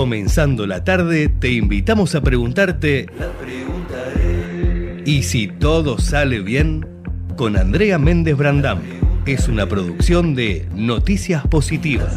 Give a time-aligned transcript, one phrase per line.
[0.00, 3.06] Comenzando la tarde, te invitamos a preguntarte
[5.04, 6.86] ¿Y si todo sale bien?
[7.36, 8.78] Con Andrea Méndez Brandam.
[9.26, 12.16] Es una producción de Noticias Positivas.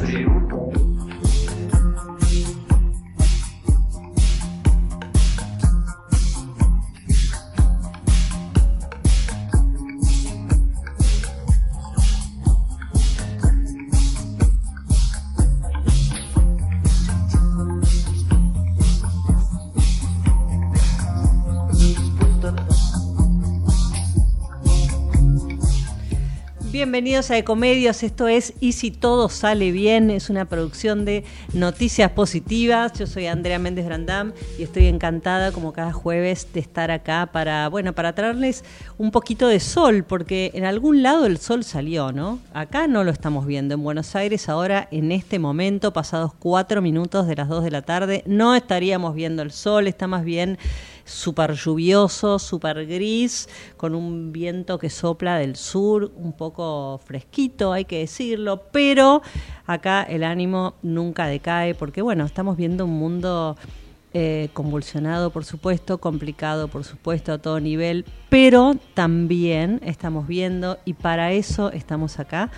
[27.13, 28.01] Bienvenidos a Ecomedios.
[28.01, 31.23] Esto es Y si todo sale bien, es una producción de
[31.53, 32.91] noticias positivas.
[32.93, 37.69] Yo soy Andrea Méndez Brandam y estoy encantada, como cada jueves, de estar acá para,
[37.69, 38.63] bueno, para traerles
[38.97, 42.39] un poquito de sol, porque en algún lado el sol salió, ¿no?
[42.51, 43.75] Acá no lo estamos viendo.
[43.75, 47.83] En Buenos Aires, ahora, en este momento, pasados cuatro minutos de las dos de la
[47.83, 50.57] tarde, no estaríamos viendo el sol, está más bien
[51.05, 57.85] súper lluvioso, súper gris, con un viento que sopla del sur, un poco fresquito, hay
[57.85, 59.21] que decirlo, pero
[59.65, 63.55] acá el ánimo nunca decae, porque bueno, estamos viendo un mundo...
[64.15, 70.93] Eh, convulsionado, por supuesto, complicado, por supuesto, a todo nivel, pero también estamos viendo, y
[70.93, 72.51] para eso estamos acá,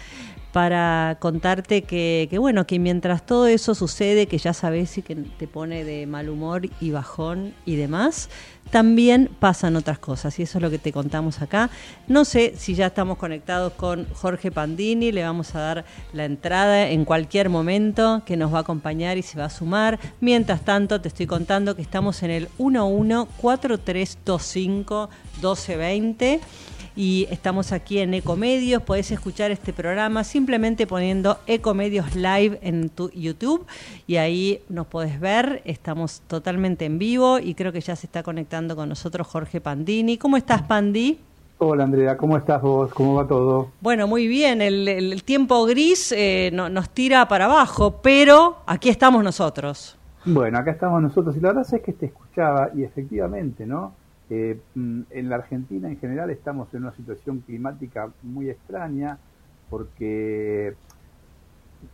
[0.55, 5.49] para contarte que, bueno, que mientras todo eso sucede, que ya sabes y que te
[5.49, 8.29] pone de mal humor y bajón y demás,
[8.69, 11.69] también pasan otras cosas y eso es lo que te contamos acá.
[12.07, 15.83] No sé si ya estamos conectados con Jorge Pandini, le vamos a dar
[16.13, 19.99] la entrada en cualquier momento que nos va a acompañar y se va a sumar.
[20.21, 25.09] Mientras tanto, te estoy contando que estamos en el 114325
[25.41, 26.39] 1220
[26.95, 28.81] y estamos aquí en Ecomedios.
[28.81, 33.65] Podés escuchar este programa simplemente poniendo Ecomedios Live en tu YouTube
[34.07, 35.61] y ahí nos podés ver.
[35.66, 40.17] Estamos totalmente en vivo y creo que ya se está conectando con nosotros Jorge Pandini.
[40.17, 41.19] ¿Cómo estás, Pandi?
[41.57, 42.91] Hola Andrea, ¿cómo estás vos?
[42.93, 43.69] ¿Cómo va todo?
[43.79, 44.62] Bueno, muy bien.
[44.62, 49.97] El, tiempo gris eh, nos tira para abajo, pero aquí estamos nosotros.
[50.25, 53.94] Bueno, acá estamos nosotros y la verdad es que te escuchaba y efectivamente, ¿no?
[54.30, 59.19] Eh, mm, en la Argentina en general estamos en una situación climática muy extraña
[59.69, 60.75] porque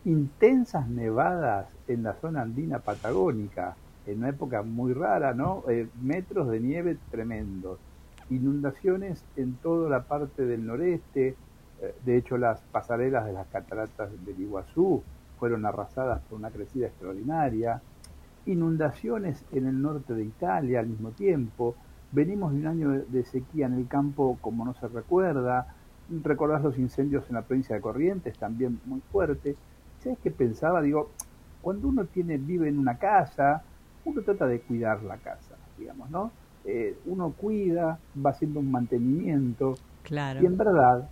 [0.05, 3.75] intensas nevadas en la zona andina patagónica,
[4.07, 5.63] en una época muy rara, ¿no?
[5.67, 7.79] Eh, metros de nieve tremendos,
[8.29, 11.35] inundaciones en toda la parte del noreste,
[11.81, 15.03] eh, de hecho las pasarelas de las cataratas del Iguazú
[15.37, 17.81] fueron arrasadas por una crecida extraordinaria,
[18.45, 21.75] inundaciones en el norte de Italia al mismo tiempo,
[22.11, 25.67] Venimos de un año de sequía en el campo como no se recuerda.
[26.23, 29.55] Recordás los incendios en la provincia de Corrientes, también muy fuerte.
[29.99, 30.81] ¿Sabes qué pensaba?
[30.81, 31.11] Digo,
[31.61, 33.63] cuando uno tiene, vive en una casa,
[34.03, 36.31] uno trata de cuidar la casa, digamos, ¿no?
[36.65, 39.75] Eh, uno cuida, va haciendo un mantenimiento.
[40.03, 40.41] Claro.
[40.41, 41.07] Y en verdad,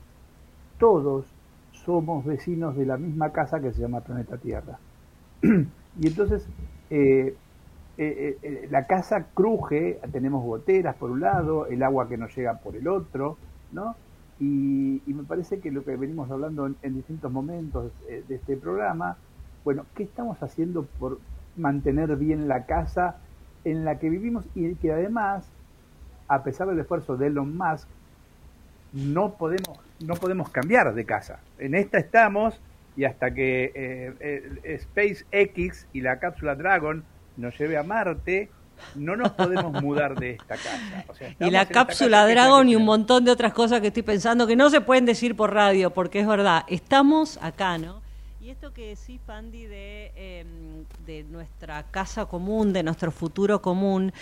[0.78, 1.26] todos
[1.72, 4.80] somos vecinos de la misma casa que se llama Planeta Tierra.
[5.42, 6.48] y entonces,
[6.90, 7.36] eh,
[8.02, 12.34] eh, eh, eh, la casa cruje, tenemos goteras por un lado, el agua que nos
[12.34, 13.38] llega por el otro,
[13.74, 13.98] ¿no?
[14.40, 19.18] Y, me parece que lo que venimos hablando en, distintos momentos de este programa,
[19.66, 21.20] bueno, ¿qué estamos haciendo por
[21.58, 23.18] mantener bien la casa
[23.66, 25.46] en la que vivimos y que además,
[26.30, 27.90] a pesar del esfuerzo de Elon Musk,
[28.94, 31.42] no podemos, no podemos cambiar de casa.
[31.58, 32.62] En esta estamos
[32.96, 37.04] y hasta que SpaceX y la cápsula Dragon
[37.40, 38.50] nos lleve a Marte,
[38.96, 41.06] no nos podemos mudar de esta casa.
[41.40, 44.70] y la cápsula Dragon y un montón de otras cosas que estoy pensando que no
[44.70, 48.02] se pueden decir por radio, porque es verdad, estamos acá, ¿no?
[48.42, 54.14] Y esto que decís, Pandi, de, em, de nuestra casa común, de nuestro futuro común,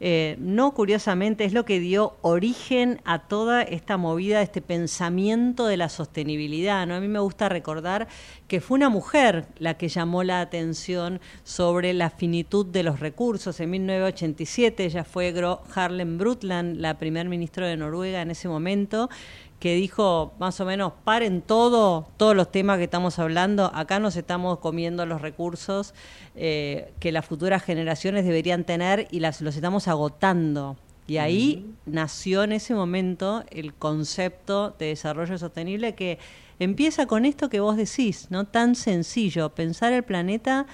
[0.00, 5.76] eh, no curiosamente es lo que dio origen a toda esta movida, este pensamiento de
[5.76, 6.86] la sostenibilidad.
[6.86, 6.94] ¿no?
[6.94, 8.08] A mí me gusta recordar
[8.48, 13.60] que fue una mujer la que llamó la atención sobre la finitud de los recursos.
[13.60, 19.10] En 1987 ella fue Gro Harlem Brundtland, la primer ministro de Noruega en ese momento
[19.58, 24.16] que dijo más o menos, paren todo, todos los temas que estamos hablando, acá nos
[24.16, 25.94] estamos comiendo los recursos
[26.34, 30.76] eh, que las futuras generaciones deberían tener y las, los estamos agotando.
[31.08, 36.18] Y ahí nació en ese momento el concepto de desarrollo sostenible que
[36.58, 38.44] empieza con esto que vos decís, ¿no?
[38.44, 40.66] Tan sencillo, pensar el planeta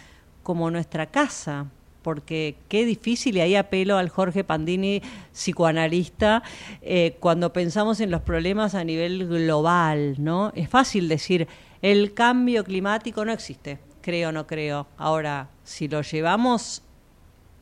[0.43, 1.67] como nuestra casa,
[2.03, 5.03] porque qué difícil, y ahí apelo al Jorge Pandini,
[5.33, 6.43] psicoanalista,
[6.83, 10.53] eh, cuando pensamos en los problemas a nivel global, ¿no?
[10.55, 11.49] Es fácil decir,
[11.81, 13.79] el cambio climático no existe.
[14.03, 14.89] creo o no creo.
[14.99, 16.83] Ahora, si lo llevamos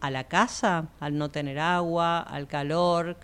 [0.00, 3.16] a la casa, al no tener agua, al calor,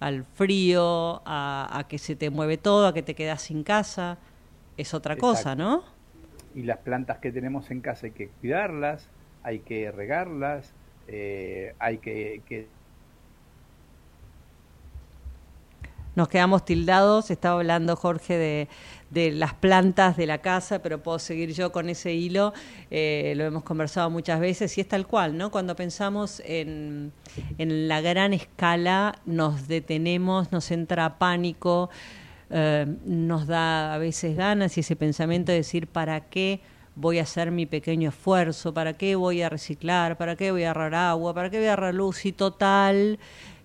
[0.00, 4.18] al frío, a, que se te mueve todo, a que te quedas sin casa,
[4.76, 5.84] es otra cosa, ¿no?
[6.54, 9.08] Y las plantas que tenemos en casa hay que cuidarlas,
[9.42, 10.72] hay que regarlas,
[11.08, 12.68] eh, hay que, que
[16.14, 17.30] nos quedamos tildados.
[17.30, 18.68] Estaba hablando Jorge de,
[19.10, 22.52] de las plantas de la casa, pero puedo seguir yo con ese hilo.
[22.90, 25.50] Eh, lo hemos conversado muchas veces y es tal cual, ¿no?
[25.50, 27.12] Cuando pensamos en,
[27.58, 31.90] en la gran escala, nos detenemos, nos entra pánico,
[32.50, 36.60] eh, nos da a veces ganas y ese pensamiento de decir, ¿para qué?
[36.94, 40.68] Voy a hacer mi pequeño esfuerzo, para qué voy a reciclar, para qué voy a
[40.68, 43.18] ahorrar agua, para qué voy a ahorrar luz y total,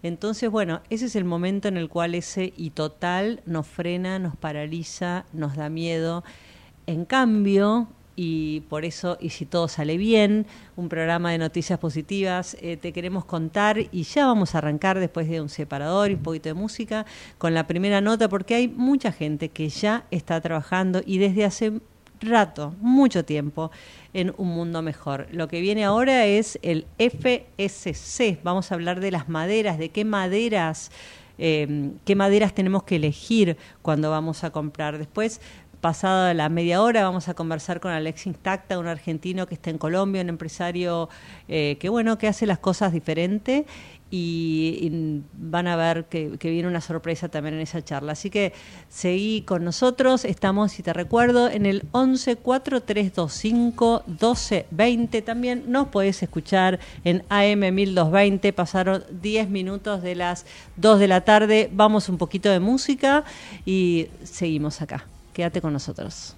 [0.03, 4.35] entonces, bueno, ese es el momento en el cual ese y total nos frena, nos
[4.35, 6.23] paraliza, nos da miedo.
[6.85, 10.45] En cambio, y por eso, y si todo sale bien,
[10.75, 15.27] un programa de noticias positivas, eh, te queremos contar y ya vamos a arrancar después
[15.27, 17.05] de un separador y un poquito de música
[17.37, 21.81] con la primera nota porque hay mucha gente que ya está trabajando y desde hace
[22.21, 23.71] rato, mucho tiempo,
[24.13, 25.27] en un mundo mejor.
[25.31, 28.39] Lo que viene ahora es el FSC.
[28.43, 30.91] Vamos a hablar de las maderas, de qué maderas,
[31.37, 34.97] em, qué maderas tenemos que elegir cuando vamos a comprar.
[34.97, 35.41] Después
[35.81, 39.77] pasada la media hora vamos a conversar con Alexis Tacta, un argentino que está en
[39.77, 41.07] Colombia, un empresario
[41.47, 43.65] eh, que bueno, que hace las cosas diferente
[44.09, 48.13] y, van a ver que, viene una sorpresa también en esa charla.
[48.13, 48.53] Así que
[48.89, 55.21] seguí con nosotros, estamos, si te recuerdo, en el 11 4325 1220.
[55.21, 58.53] También nos podés escuchar en AM 1220.
[58.53, 60.45] Pasaron 10 minutos de las
[60.77, 61.69] 2 de la tarde.
[61.73, 63.25] Vamos un poquito de música
[63.65, 65.05] y seguimos acá.
[65.33, 66.36] Quédate con nosotros.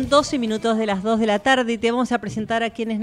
[0.00, 2.70] Pasaron 12 minutos de las 2 de la tarde y te vamos a presentar a
[2.70, 3.00] quienes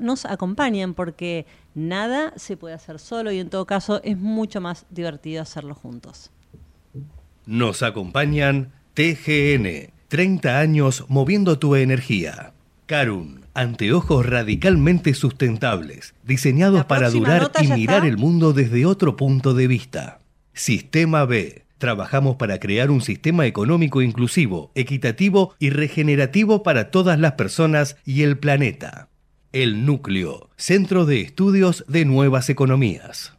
[0.00, 4.84] nos, acompañan porque nada se puede hacer solo y en todo caso es mucho más
[4.90, 6.30] divertido hacerlo juntos.
[7.46, 12.52] Nos acompañan TGN, 30 años moviendo tu energía.
[12.86, 19.68] Carun, anteojos radicalmente sustentables, diseñados para durar y mirar el mundo desde otro punto de
[19.68, 20.20] vista.
[20.54, 27.32] Sistema B Trabajamos para crear un sistema económico inclusivo, equitativo y regenerativo para todas las
[27.32, 29.08] personas y el planeta.
[29.50, 33.36] El Núcleo, Centro de Estudios de Nuevas Economías.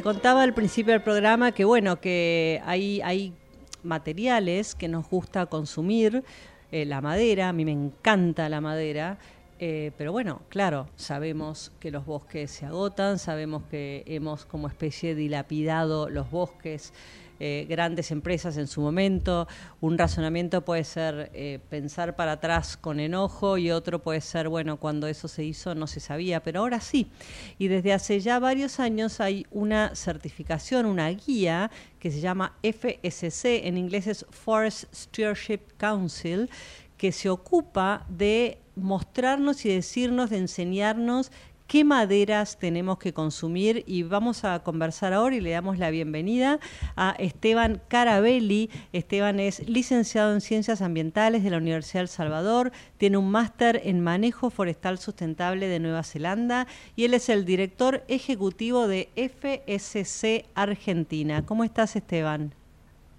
[0.00, 3.34] Te contaba al principio del programa que bueno, que hay, hay
[3.82, 6.24] materiales que nos gusta consumir
[6.72, 9.18] eh, la madera, a mí me encanta la madera,
[9.58, 15.14] eh, pero bueno, claro, sabemos que los bosques se agotan, sabemos que hemos como especie
[15.14, 16.94] dilapidado los bosques.
[17.42, 19.48] Eh, grandes empresas en su momento.
[19.80, 24.76] Un razonamiento puede ser eh, pensar para atrás con enojo y otro puede ser, bueno,
[24.76, 27.10] cuando eso se hizo no se sabía, pero ahora sí.
[27.58, 33.66] Y desde hace ya varios años hay una certificación, una guía que se llama FSC,
[33.66, 36.50] en inglés es Forest Stewardship Council,
[36.98, 41.32] que se ocupa de mostrarnos y decirnos, de enseñarnos
[41.70, 46.58] qué maderas tenemos que consumir y vamos a conversar ahora y le damos la bienvenida
[46.96, 48.70] a Esteban Carabelli.
[48.92, 54.00] Esteban es licenciado en Ciencias Ambientales de la Universidad del Salvador, tiene un máster en
[54.00, 61.46] Manejo Forestal Sustentable de Nueva Zelanda y él es el director ejecutivo de FSC Argentina.
[61.46, 62.52] ¿Cómo estás, Esteban?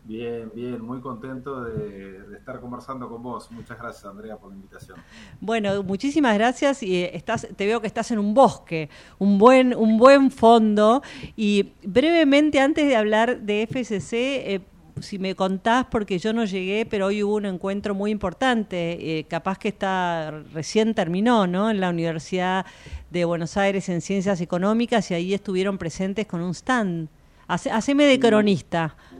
[0.03, 3.51] Bien, bien, muy contento de, estar conversando con vos.
[3.51, 4.97] Muchas gracias, Andrea, por la invitación.
[5.39, 6.81] Bueno, muchísimas gracias.
[6.81, 8.89] Y eh, estás, te veo que estás en un bosque,
[9.19, 11.03] un buen, un buen fondo.
[11.35, 14.61] Y brevemente, antes de hablar de FCC, eh,
[14.99, 19.23] si me contás, porque yo no llegué, pero hoy hubo un encuentro muy importante, eh,
[19.25, 21.69] capaz que está recién terminó, ¿no?
[21.69, 22.65] En la Universidad
[23.09, 27.09] de Buenos Aires en Ciencias Económicas y ahí estuvieron presentes con un stand.
[27.47, 28.95] haceme de cronista.
[29.09, 29.10] Sí,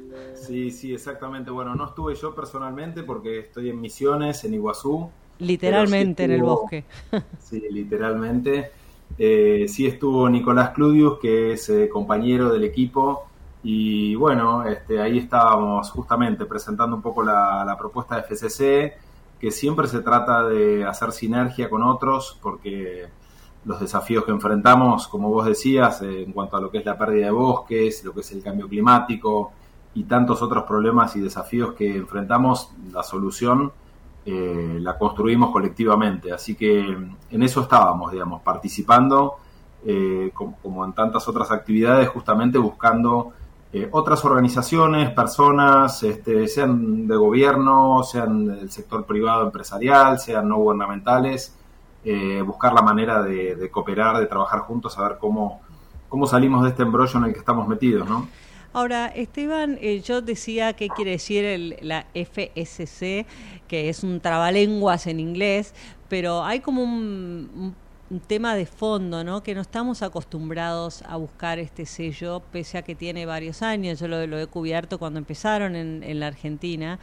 [0.71, 1.51] sí, exactamente.
[1.51, 5.09] Bueno, no estuve yo personalmente porque estoy en misiones en Iguazú.
[5.39, 6.85] Literalmente en el bosque.
[7.39, 8.71] sí, literalmente.
[9.17, 13.27] Eh, sí estuvo Nicolás Cludius, que es eh, compañero del equipo.
[13.63, 18.97] Y bueno, este, ahí estábamos justamente presentando un poco la, la propuesta de FCC,
[19.39, 23.07] que siempre se trata de hacer sinergia con otros, porque
[23.65, 26.97] los desafíos que enfrentamos, como vos decías, eh, en cuanto a lo que es la
[26.97, 29.51] pérdida de bosques, lo que es el cambio climático,
[29.93, 33.71] y tantos otros problemas y desafíos que enfrentamos, la solución
[34.23, 36.31] eh, la construimos colectivamente.
[36.31, 39.37] Así que en eso estábamos, digamos, participando,
[39.85, 43.33] eh, como, en tantas otras actividades, justamente buscando
[43.73, 50.57] eh, otras organizaciones, personas, este, sean de gobierno, sean del sector privado empresarial, sean no
[50.57, 51.57] gubernamentales,
[52.43, 55.61] buscar la manera de, de, cooperar, de trabajar juntos, a ver cómo,
[56.09, 58.27] cómo salimos de este embrollo en el que estamos metidos, ¿no?
[58.73, 63.25] Ahora, Esteban, eh, yo decía qué quiere decir la FSC,
[63.67, 65.73] que es un trabalenguas en inglés,
[66.07, 67.75] pero hay como un,
[68.27, 69.43] tema de fondo, ¿no?
[69.43, 73.99] Que no estamos acostumbrados a buscar este sello, pese a que tiene varios años.
[73.99, 76.99] Yo lo, he cubierto cuando empezaron en, la Argentina.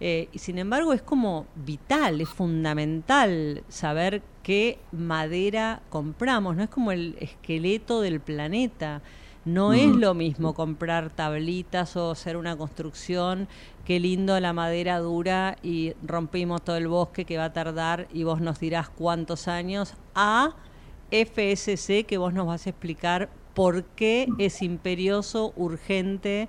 [0.00, 6.68] Eh, y sin embargo es como vital, es fundamental saber qué madera compramos, no es
[6.68, 9.00] como el esqueleto del planeta.
[9.46, 13.46] No es lo mismo comprar tablitas o hacer una construcción,
[13.84, 18.24] qué lindo la madera dura y rompimos todo el bosque que va a tardar y
[18.24, 20.56] vos nos dirás cuántos años, a
[21.12, 26.48] FSC que vos nos vas a explicar por qué es imperioso, urgente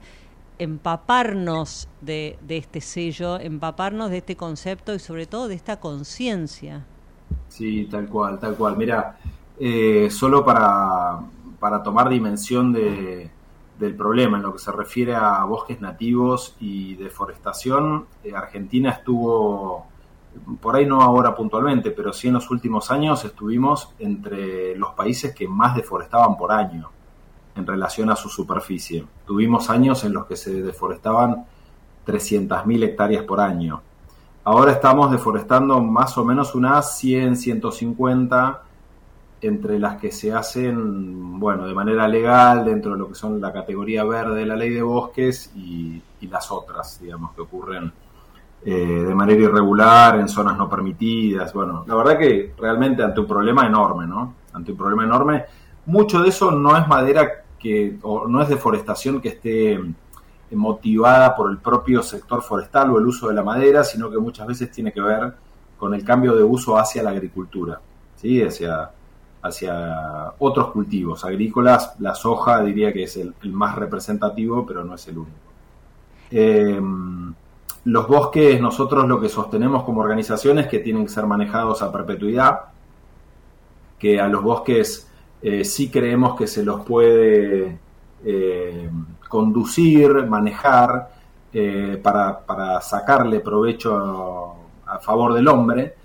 [0.60, 6.84] empaparnos de, este sello, empaparnos de este concepto y sobre todo de esta conciencia.
[7.48, 8.75] Sí, tal cual, tal cual.
[8.75, 9.20] Mira,
[9.60, 11.20] eh, solo para,
[11.60, 13.30] para tomar dimensión de,
[13.80, 19.86] del problema en lo que se refiere a bosques nativos y deforestación, eh, Argentina estuvo,
[20.60, 25.34] por ahí no ahora puntualmente, pero sí en los últimos años estuvimos entre los países
[25.34, 26.90] que más deforestaban por año
[27.56, 29.06] en relación a su superficie.
[29.26, 31.46] Tuvimos años en los que se deforestaban
[32.06, 33.82] 300.000 hectáreas por año.
[34.44, 38.64] Ahora estamos deforestando más o menos unas 100, 150
[39.41, 43.53] entre las que se hacen, bueno, de manera legal dentro de lo que son la
[43.53, 47.91] categoría verde de la ley de bosques y, las otras, digamos, que ocurren
[48.65, 48.72] eh,
[49.08, 51.53] de manera irregular en zonas no permitidas.
[51.53, 54.34] Bueno, la verdad que realmente ante un problema enorme, ¿no?
[54.51, 55.46] Ante un problema enorme.
[55.86, 59.79] Mucho de eso no es madera que, o no es deforestación que esté
[60.51, 64.48] motivada por el propio sector forestal o el uso de la madera, sino que muchas
[64.48, 65.34] veces tiene que ver
[65.77, 67.79] con el cambio de uso hacia la agricultura,
[68.15, 68.41] ¿sí?
[68.41, 68.91] Hacia
[69.48, 71.96] hacia otros cultivos agrícolas.
[72.00, 75.38] La soja diría que es el, más representativo, pero no es el único.
[76.32, 76.80] Eh,
[77.86, 81.92] los bosques, nosotros lo que sostenemos como organización es que tienen que ser manejados a
[81.92, 82.60] perpetuidad,
[83.98, 85.10] que a los bosques
[85.42, 87.80] eh, sí creemos que se los puede
[88.25, 88.89] eh,
[89.27, 91.16] conducir, manejar,
[92.04, 94.54] para, para, sacarle provecho
[94.86, 95.96] a, favor del hombre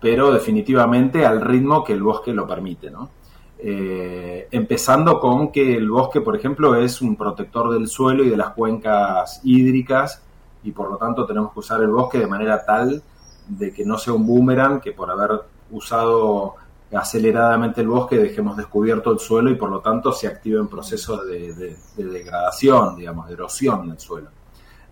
[0.00, 3.10] pero definitivamente al ritmo que el bosque lo permite, ¿no?
[3.58, 8.36] Eh, empezando con que el bosque, por ejemplo, es un protector del suelo y de
[8.36, 10.22] las cuencas hídricas
[10.62, 13.02] y por lo tanto tenemos que usar el bosque de manera tal
[13.48, 16.54] de que no sea un boomerang, que por haber usado
[16.92, 21.52] aceleradamente el bosque dejemos descubierto el suelo y por lo tanto se activen procesos de,
[21.54, 24.28] de, degradación, digamos, de erosión del suelo.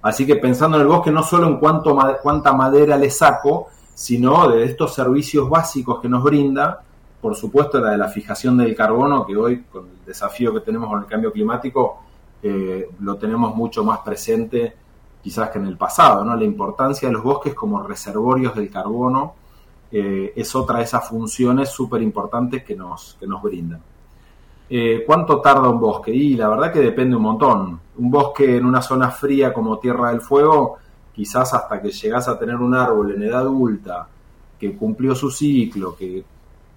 [0.03, 4.49] Así que pensando en el bosque no solo en cuánto, cuánta madera le saco, sino
[4.51, 6.83] de estos servicios básicos que nos brinda,
[7.21, 10.91] por supuesto la de la fijación del carbono, que hoy con el desafío que tenemos
[10.91, 12.01] con el cambio climático,
[12.43, 14.75] eh, lo tenemos mucho más presente
[15.23, 16.37] quizás que en el pasado, ¿no?
[16.37, 19.33] La importancia de los bosques como reservorios del carbono
[19.91, 23.81] eh, es otra de esas funciones súper importantes que nos, que nos brindan.
[24.69, 26.11] Eh, ¿Cuánto tarda un bosque?
[26.13, 27.81] Y la verdad que depende un montón.
[27.97, 30.77] Un bosque en una zona fría como Tierra del Fuego,
[31.15, 34.09] quizás hasta que llegas a tener un árbol en edad adulta,
[34.59, 36.25] que cumplió su ciclo, que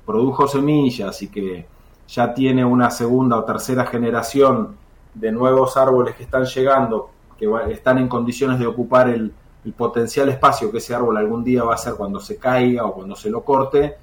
[0.06, 1.65] produjo semillas y que
[2.08, 4.75] ya tiene una segunda o tercera generación
[5.13, 9.32] de nuevos árboles que están llegando que están en condiciones de ocupar el,
[9.75, 13.17] potencial espacio que ese árbol algún día va a ser cuando se caiga o cuando
[13.17, 13.98] se lo corte.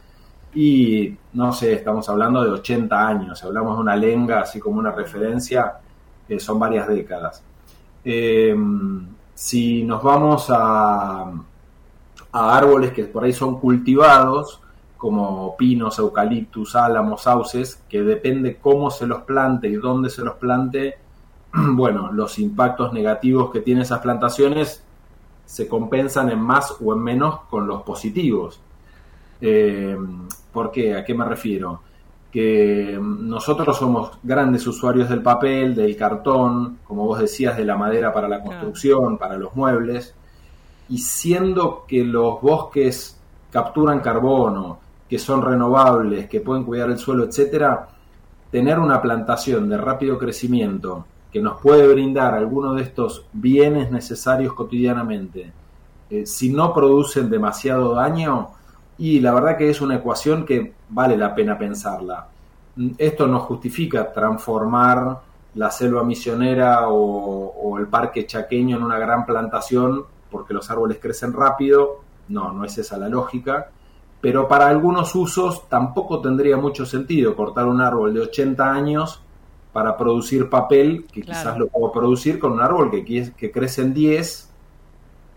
[0.54, 4.90] Y no sé, estamos hablando de 80 años, hablamos de una lenga, así como una
[4.90, 5.78] referencia,
[6.28, 7.42] que son varias décadas.
[8.04, 8.54] Eh,
[9.34, 11.32] si nos vamos a,
[12.32, 14.60] a árboles que por ahí son cultivados,
[14.96, 20.36] como pinos, eucaliptus, álamos, sauces, que depende cómo se los plante y dónde se los
[20.36, 20.96] plante,
[21.52, 24.82] bueno, los impactos negativos que tienen esas plantaciones
[25.44, 28.60] se compensan en más o en menos con los positivos.
[29.40, 29.96] Eh,
[30.52, 30.96] ¿Por qué?
[30.96, 31.82] ¿A qué me refiero?
[32.34, 38.12] Que nosotros somos grandes usuarios del papel, del cartón, como vos decías, de la madera
[38.12, 40.14] para la construcción, para los muebles,
[40.88, 43.16] y siendo que los bosques
[43.52, 47.88] capturan carbono, que son renovables, que pueden cuidar el suelo, etcétera,
[48.50, 54.52] tener una plantación de rápido crecimiento que nos puede brindar alguno de estos bienes necesarios
[54.52, 55.52] cotidianamente,
[56.10, 58.50] eh, si no producen demasiado daño,
[58.98, 62.26] y la verdad que es una ecuación que vale la pena pensarla.
[62.76, 65.20] Mm, esto no justifica transformar
[65.56, 71.32] la selva misionera o, el parque chaqueño en una gran plantación porque los árboles crecen
[71.32, 73.68] rápido, no, no es esa la lógica,
[74.20, 79.20] pero para algunos usos tampoco tendría mucho sentido cortar un árbol de 80 años
[79.72, 83.92] para producir papel, que quizás lo puedo producir con un árbol que, que crece en
[83.92, 84.50] 10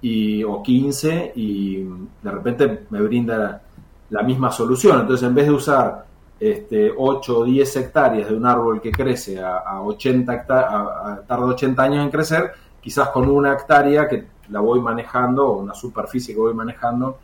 [0.02, 1.84] y, o 15 y
[2.22, 3.62] de repente me brinda
[4.10, 5.02] la, misma solución.
[5.02, 6.06] Entonces, en vez de usar
[6.40, 11.82] este, 8 o 10 hectáreas de un árbol que crece a, 80 a, tarda 80
[11.82, 16.40] años en crecer, quizás con una hectárea que la voy manejando o una superficie que
[16.40, 17.20] voy manejando,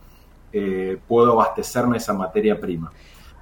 [0.51, 2.91] eh, puedo abastecerme esa materia prima.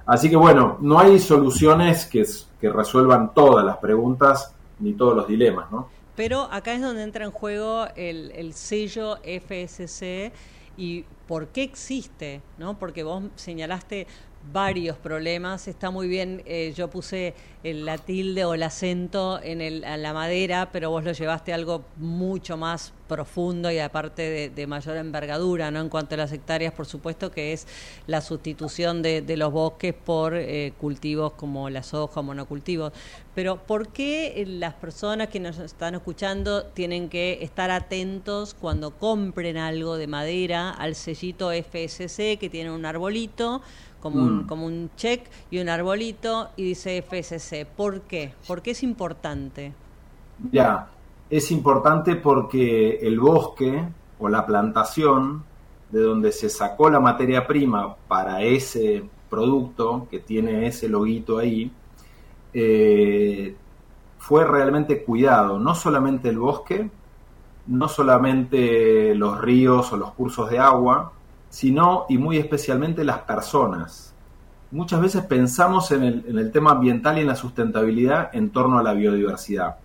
[0.06, 2.24] Así que bueno, no hay soluciones que,
[2.60, 5.88] que resuelvan todas las preguntas ni todos los dilemas, ¿no?
[6.16, 10.32] Pero acá es donde entra en juego el, el sello FSC
[10.76, 12.78] y por qué existe, ¿no?
[12.78, 14.06] Porque vos señalaste
[14.52, 15.68] varios problemas.
[15.68, 20.12] Está muy bien, eh, yo puse el, la tilde o el acento en, el, la
[20.12, 25.70] madera, pero vos lo llevaste a algo mucho más profundo y aparte de, mayor envergadura,
[25.70, 25.80] ¿no?
[25.80, 27.66] En cuanto a las hectáreas, por supuesto, que es
[28.06, 32.92] la sustitución de, los bosques por eh, cultivos como la soja, monocultivos.
[33.34, 39.56] Pero ¿por qué las personas que nos están escuchando tienen que estar atentos cuando compren
[39.56, 43.62] algo de madera al sellito FSC que tiene un arbolito?
[44.02, 44.46] Como, un, mm.
[44.46, 47.64] como un check y un arbolito y dice FSC.
[47.64, 48.34] ¿Por qué?
[48.46, 49.72] ¿Por qué es importante?
[50.50, 50.88] Ya,
[51.30, 53.84] es importante porque el bosque
[54.18, 55.44] o la plantación
[55.90, 61.70] de donde se sacó la materia prima para ese producto que tiene ese loguito ahí,
[62.52, 63.54] eh,
[64.18, 66.90] fue realmente cuidado, no solamente el bosque,
[67.66, 71.12] no solamente los ríos o los cursos de agua,
[71.52, 74.14] sino y muy especialmente las personas.
[74.70, 78.94] Muchas veces pensamos en el, tema ambiental y en la sustentabilidad en torno a la
[78.94, 79.76] biodiversidad.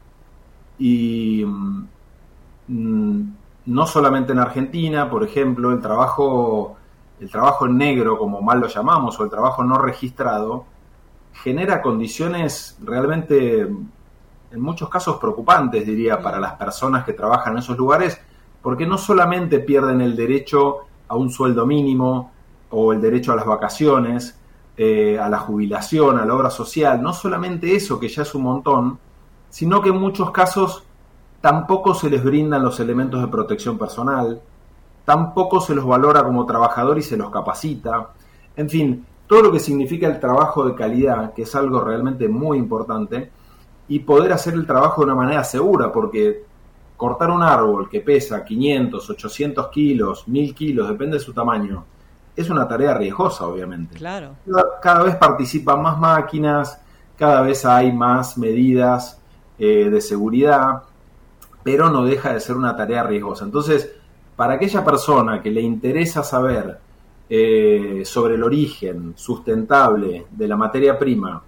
[0.80, 3.22] Y mm,
[3.66, 6.78] no solamente en Argentina, por ejemplo, el trabajo,
[7.20, 10.64] el trabajo en negro, como mal lo llamamos, o el trabajo no registrado,
[11.34, 17.78] genera condiciones realmente, en muchos casos, preocupantes, diría, para las personas que trabajan en esos
[17.78, 18.22] lugares,
[18.62, 22.32] porque no solamente pierden el derecho a un sueldo mínimo
[22.70, 24.38] o el derecho a las vacaciones,
[24.76, 28.44] eh, a la jubilación, a la obra social, no solamente eso, que ya es un
[28.44, 29.00] montón,
[29.50, 30.84] sino que en muchos casos
[31.42, 34.42] tampoco se les brindan los elementos de protección personal,
[35.06, 38.10] tampoco se los valora como trabajador y se los capacita,
[38.56, 42.58] en fin, todo lo que significa el trabajo de calidad, que es algo realmente muy
[42.58, 43.32] importante,
[43.88, 46.44] y poder hacer el trabajo de una manera segura, porque
[46.98, 51.86] cortar un árbol que pesa 500, 800 kilos, 1000 kilos, depende de su tamaño,
[52.36, 53.98] es una tarea riesgosa, obviamente.
[53.98, 54.36] Claro.
[54.82, 56.82] Cada vez participan más máquinas,
[57.18, 59.20] cada vez hay más medidas
[59.58, 60.84] eh, de seguridad,
[61.64, 63.46] pero no deja de ser una tarea riesgosa.
[63.46, 63.92] Entonces,
[64.36, 66.80] para aquella persona que le interesa saber
[67.30, 71.42] eh, sobre el origen sustentable de la materia prima,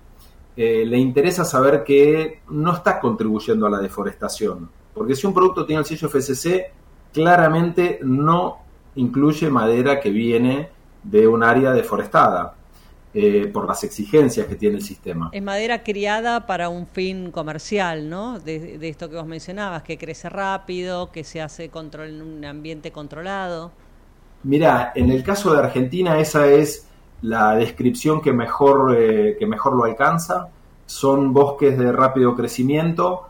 [0.57, 4.69] eh, le interesa saber que no está contribuyendo a la deforestación.
[4.99, 6.73] Porque si un producto tiene el sello FSC,
[7.13, 8.57] claramente no
[8.95, 10.67] incluye madera que viene
[11.01, 12.55] de un área deforestada.
[13.12, 15.29] Eh, por las exigencias que tiene el sistema.
[15.31, 18.39] Es madera criada para un fin comercial, ¿no?
[18.39, 22.91] De, esto que vos mencionabas, que crece rápido, que se hace control, en un ambiente
[22.91, 23.71] controlado.
[24.43, 26.88] Mira, en el caso de Argentina esa es
[27.23, 30.49] la descripción que mejor, eh, que mejor lo alcanza.
[30.85, 33.28] Son bosques de rápido crecimiento.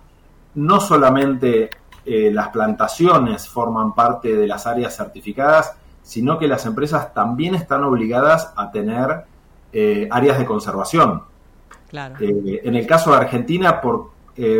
[0.60, 1.70] No solamente
[2.06, 7.84] eh, las plantaciones forman parte de las áreas certificadas, sino que las empresas también están
[7.84, 9.24] obligadas a tener
[9.72, 11.24] eh, áreas de conservación.
[12.20, 14.12] Eh, en el caso de Argentina, por,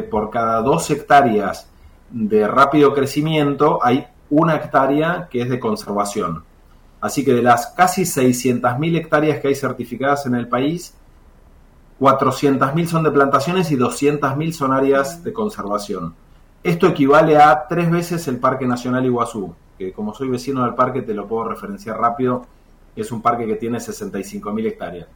[0.10, 1.70] por cada dos hectáreas
[2.10, 6.44] de rápido crecimiento hay una hectárea que es de conservación.
[7.02, 10.94] Así que de las casi 600.000 hectáreas que hay certificadas en el país,
[12.00, 16.16] 400.000 son de plantaciones y 200.000 son áreas de conservación.
[16.64, 21.02] Esto equivale a tres veces el Parque Nacional Iguazú, que como soy vecino del parque
[21.02, 22.46] te lo puedo referenciar rápido
[23.02, 25.08] es un parque que tiene 65.000 hectáreas.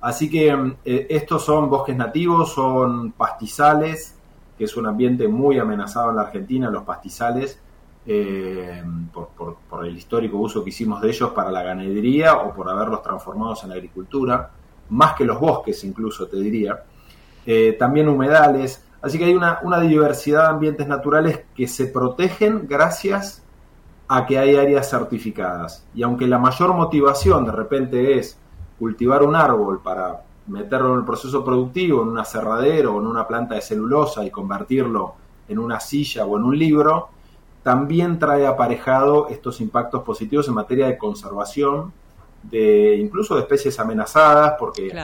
[0.00, 4.14] Así que eh, estos son bosques nativos, son pastizales,
[4.56, 7.60] que es un ambiente muy amenazado en la Argentina, los pastizales,
[8.06, 13.02] eh, por, el histórico uso que hicimos de ellos para la ganadería o por haberlos
[13.02, 14.50] transformados en agricultura,
[14.90, 16.82] más que los bosques incluso, te diría.
[17.44, 22.66] Eh, también humedales, así que hay una, una diversidad de ambientes naturales que se protegen
[22.66, 23.42] gracias
[24.08, 25.84] a que hay áreas certificadas.
[25.94, 28.38] Y aunque la mayor motivación de repente es
[28.78, 33.26] cultivar un árbol para meterlo en el proceso productivo, en un aserradero o en una
[33.26, 35.14] planta de celulosa y convertirlo
[35.48, 37.08] en una silla o en un libro,
[37.62, 41.92] también trae aparejado estos impactos positivos en materia de conservación,
[42.50, 44.94] de incluso de especies amenazadas, porque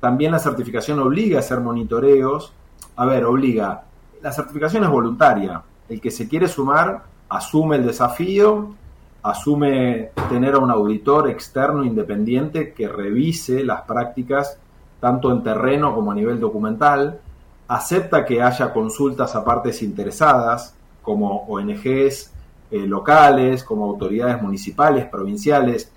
[0.00, 2.52] también la certificación obliga a hacer monitoreos.
[2.96, 3.84] A ver, obliga.
[4.22, 5.62] La certificación es voluntaria.
[5.88, 8.74] El que se quiere sumar asume el desafío,
[9.22, 14.58] asume tener a un auditor externo independiente que revise las prácticas
[15.00, 17.20] tanto en terreno como a nivel documental,
[17.68, 22.32] acepta que haya consultas a partes interesadas, como ONGs
[22.70, 25.90] eh, locales, como autoridades municipales, provinciales.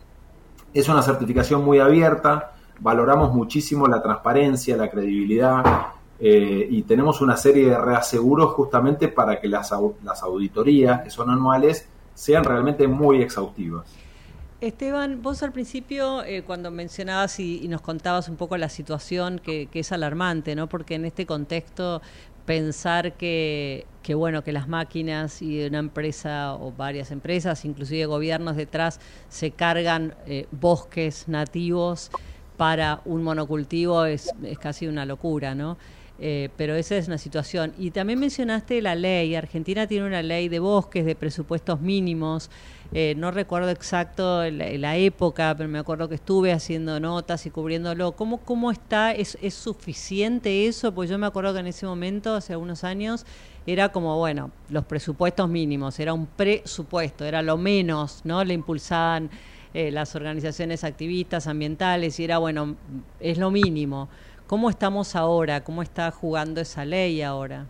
[0.73, 5.63] Es una certificación muy abierta, valoramos muchísimo la transparencia, la credibilidad,
[6.19, 11.29] eh, y tenemos una serie de reaseguros justamente para que las, las auditorías, que son
[11.29, 13.85] anuales, sean realmente muy exhaustivas.
[14.61, 19.67] Esteban, vos al principio, eh, cuando mencionabas y, nos contabas un poco la situación que,
[19.73, 20.69] es alarmante, ¿no?
[20.69, 22.01] Porque en este contexto
[22.45, 28.55] pensar que, que, bueno, que las máquinas y una empresa o varias empresas, inclusive gobiernos
[28.55, 32.11] detrás, se cargan eh, bosques nativos
[32.57, 35.77] para un monocultivo es, es casi una locura, ¿no?
[36.19, 37.73] Eh, pero esa es una situación.
[37.77, 39.35] Y también mencionaste la ley.
[39.35, 42.49] Argentina tiene una ley de bosques, de presupuestos mínimos.
[42.95, 48.11] Eh, no recuerdo exacto la, época, pero me acuerdo que estuve haciendo notas y cubriéndolo.
[48.11, 49.13] ¿Cómo, cómo está?
[49.13, 50.93] ¿Es, ¿Es suficiente eso?
[50.93, 53.25] Pues yo me acuerdo que en ese momento, hace algunos años,
[53.65, 58.43] era como, bueno, los presupuestos mínimos, era un presupuesto, era lo menos, ¿no?
[58.43, 59.31] Le impulsaban
[59.73, 62.75] eh, las organizaciones activistas ambientales y era, bueno,
[63.19, 64.07] es lo mínimo.
[64.45, 65.63] ¿Cómo estamos ahora?
[65.63, 67.65] ¿Cómo está jugando esa ley ahora?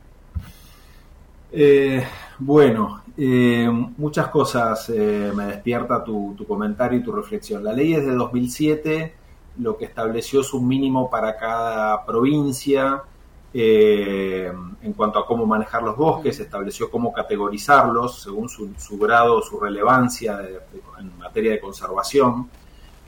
[1.53, 2.03] Eh,
[2.39, 7.63] bueno, eh, muchas cosas eh, me despierta tu, comentario y tu reflexión.
[7.63, 9.15] La ley es de 2007,
[9.59, 13.03] lo que estableció es un mínimo para cada provincia
[13.55, 20.39] en cuanto a cómo manejar los bosques, estableció cómo categorizarlos según su, grado, su relevancia
[20.99, 22.49] en materia de conservación.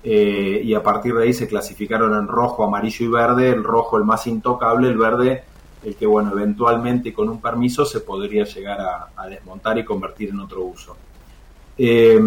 [0.08, 3.98] Eh, y a partir de ahí se clasificaron en rojo, amarillo y verde, el rojo
[3.98, 5.44] el más intocable, el verde
[5.86, 8.80] el que, bueno, eventualmente con un permiso se podría llegar
[9.16, 10.98] a, desmontar y convertir en otro uso.
[11.78, 12.20] Eh,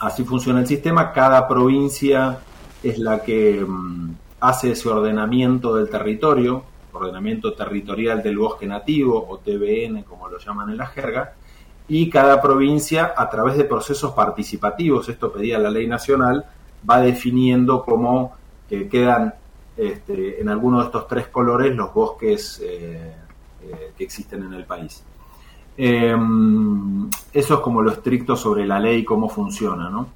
[0.00, 2.38] así funciona el sistema, cada provincia
[2.82, 9.38] es la que mm, hace ese ordenamiento del territorio, ordenamiento territorial del bosque nativo o
[9.38, 11.34] TBN como lo llaman en la jerga,
[11.86, 16.46] y cada provincia a través de procesos participativos, esto pedía la ley nacional,
[16.88, 18.36] va definiendo cómo
[18.70, 19.34] eh, quedan
[19.76, 23.14] este, en alguno de estos tres colores los bosques eh,
[23.62, 25.02] eh, que existen en el país.
[25.76, 30.08] Em, eso es como lo estricto sobre la ley, cómo funciona, ¿no?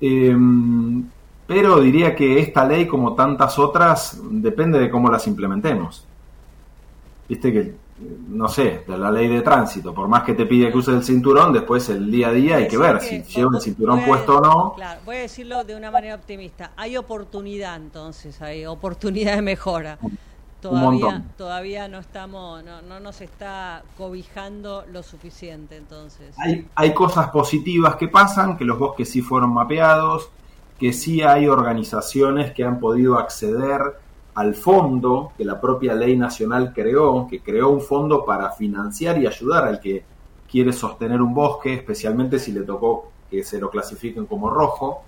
[0.00, 1.04] Em,
[1.46, 6.06] pero diría que esta ley, como tantas otras, depende de cómo las implementemos.
[7.28, 7.74] Viste que,
[8.28, 11.04] no sé, de la ley de tránsito, por más que te pide que uses el
[11.04, 14.40] cinturón, después el día a día hay que ver si lleva el cinturón puesto o
[14.40, 14.74] no.
[14.74, 16.72] Claro, voy a decirlo de una manera optimista.
[16.76, 19.98] Hay oportunidad entonces, hay oportunidad de mejora
[20.60, 27.30] todavía todavía no estamos no, no nos está cobijando lo suficiente entonces hay, hay cosas
[27.30, 30.30] positivas que pasan que los bosques sí fueron mapeados
[30.78, 33.80] que sí hay organizaciones que han podido acceder
[34.38, 39.26] al fondo que la propia ley nacional creó que creó un fondo para financiar y
[39.26, 40.04] ayudar al que
[40.48, 45.02] quiere sostener un bosque especialmente si le tocó que se lo clasifiquen como rojo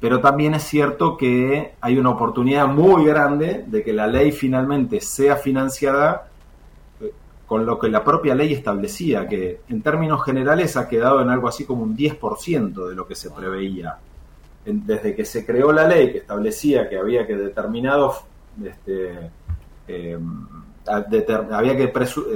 [0.00, 5.02] pero también es cierto que hay una oportunidad muy grande de que la ley finalmente
[5.02, 6.28] sea financiada
[6.98, 7.12] eh,
[7.46, 11.46] con lo que la propia ley establecía, que en términos generales ha quedado en algo
[11.46, 13.98] así como un 10% de lo que se preveía.
[14.64, 18.24] Desde que se creó la ley que establecía que había que determinados
[18.64, 19.30] este,
[19.88, 20.46] em,
[20.86, 21.92] había que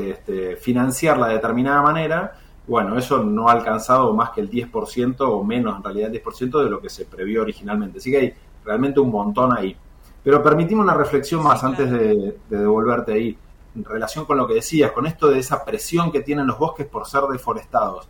[0.08, 5.44] este, financiarla de determinada manera, bueno, eso no ha alcanzado más que el 10% o
[5.44, 7.98] menos, en realidad el 10% de lo que se previó originalmente.
[7.98, 9.76] Así que hay realmente un montón ahí.
[10.22, 13.36] Pero permitime una reflexión más antes de, devolverte ahí,
[13.76, 16.86] en relación con lo que decías, con esto de esa presión que tienen los bosques
[16.86, 18.08] por ser deforestados.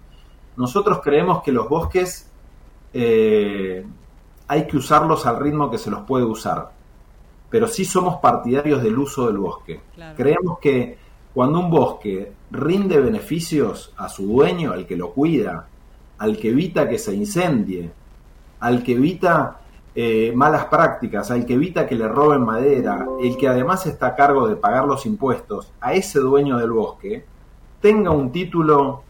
[0.57, 2.31] Nosotros creemos que los bosques
[2.93, 3.85] eh,
[4.47, 6.71] hay que usarlos al ritmo que se los puede usar,
[7.51, 9.81] pero sí somos partidarios del uso del bosque.
[10.17, 10.99] Creemos que
[11.33, 15.67] cuando un bosque rinde beneficios a su dueño, al que lo cuida,
[16.19, 17.91] al que evita que se incendie,
[18.61, 19.61] al que evita
[19.95, 24.15] eh, malas prácticas, al que evita que le roben madera, el que además está a
[24.15, 27.25] cargo de pagar los impuestos, a ese dueño del bosque,
[27.81, 29.03] tenga un título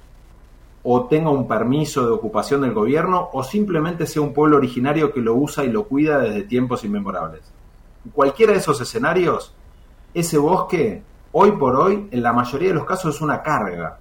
[0.82, 5.20] o tenga un permiso de ocupación del gobierno o simplemente sea un pueblo originario que
[5.20, 7.40] lo usa y lo cuida desde tiempos inmemorables.
[8.12, 9.54] Cualquiera de esos escenarios,
[10.12, 13.98] ese bosque hoy por hoy, en la mayoría de los casos, es una carga.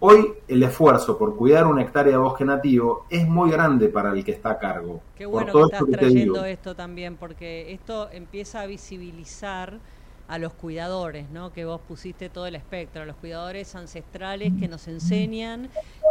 [0.00, 4.22] Hoy el esfuerzo por cuidar una hectárea de bosque nativo es muy grande para el
[4.24, 5.00] que está a cargo.
[5.16, 9.78] Qué bueno que estás trayendo esto también, porque esto empieza a visibilizar
[10.26, 11.52] a los cuidadores, ¿no?
[11.52, 15.68] Que vos pusiste todo el espectro, a los cuidadores ancestrales que nos enseñan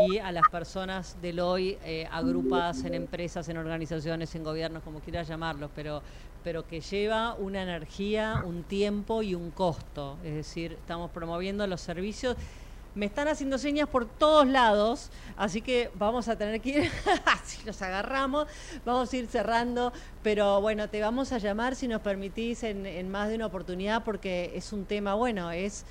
[0.07, 4.99] y a las personas del hoy eh, agrupadas en empresas, en organizaciones, en gobiernos, como
[4.99, 6.01] quieras llamarlos, pero
[6.43, 10.17] pero que lleva una energía, un tiempo y un costo.
[10.23, 12.35] Es decir, estamos promoviendo los servicios.
[12.95, 16.91] Me están haciendo señas por todos lados, así que vamos a tener que ir,
[17.43, 18.47] si nos agarramos,
[18.85, 23.29] vamos a ir cerrando, pero bueno, te vamos a llamar si nos permitís en, más
[23.29, 25.85] de una oportunidad porque es un tema, bueno, es...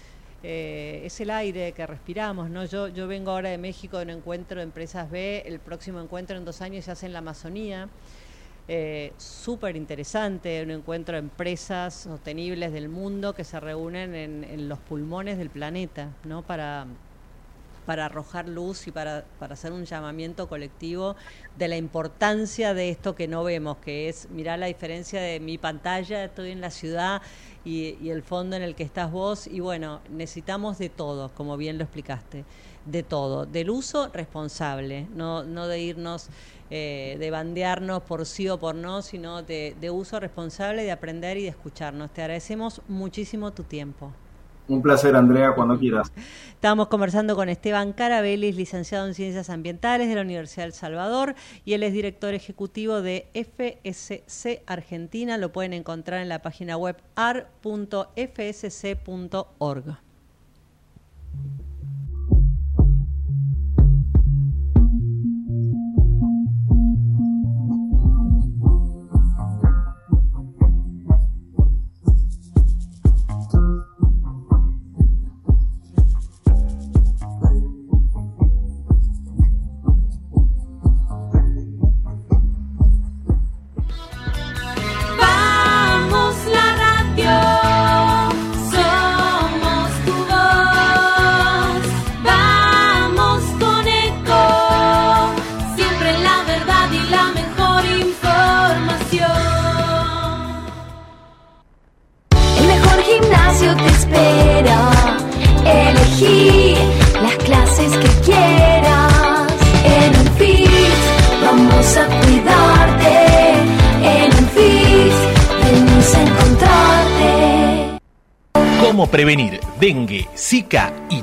[0.44, 2.64] Eh, es el aire que respiramos, ¿no?
[2.64, 6.36] Yo, yo vengo ahora de México de un encuentro de empresas B, el próximo encuentro
[6.36, 7.88] en dos años se hace en la Amazonía
[8.68, 14.78] eh, súper interesante, un encuentro de empresas sostenibles del mundo que se reúnen en, los
[14.78, 16.42] pulmones del planeta, ¿no?
[16.42, 16.86] Para,
[17.84, 21.16] para arrojar luz y para, para, hacer un llamamiento colectivo
[21.58, 25.58] de la importancia de esto que no vemos, que es mirar la diferencia de mi
[25.58, 27.22] pantalla, estoy en la ciudad
[27.64, 31.56] y, y el fondo en el que estás vos, y bueno, necesitamos de todo, como
[31.56, 32.44] bien lo explicaste,
[32.86, 36.28] de todo, del uso responsable, no, no de irnos
[36.74, 41.42] eh, de bandearnos por sí o por no, sino de, uso responsable, de aprender y
[41.42, 42.10] de escucharnos.
[42.14, 44.10] Te agradecemos muchísimo tu tiempo.
[44.68, 46.12] Un placer, Andrea, cuando quieras.
[46.62, 51.72] Estamos conversando con Esteban Carabelis, licenciado en Ciencias Ambientales de la Universidad del Salvador, y
[51.72, 55.38] él es director ejecutivo de FSC Argentina.
[55.38, 58.14] Lo pueden encontrar en la página web ar.fsc.org.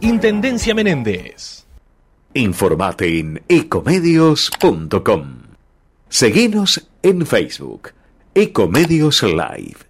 [0.00, 1.66] Intendencia Menéndez.
[2.32, 5.38] Informate en ecomedios.com.
[6.08, 7.90] Seguinos en Facebook,
[8.32, 9.87] Ecomedios Live.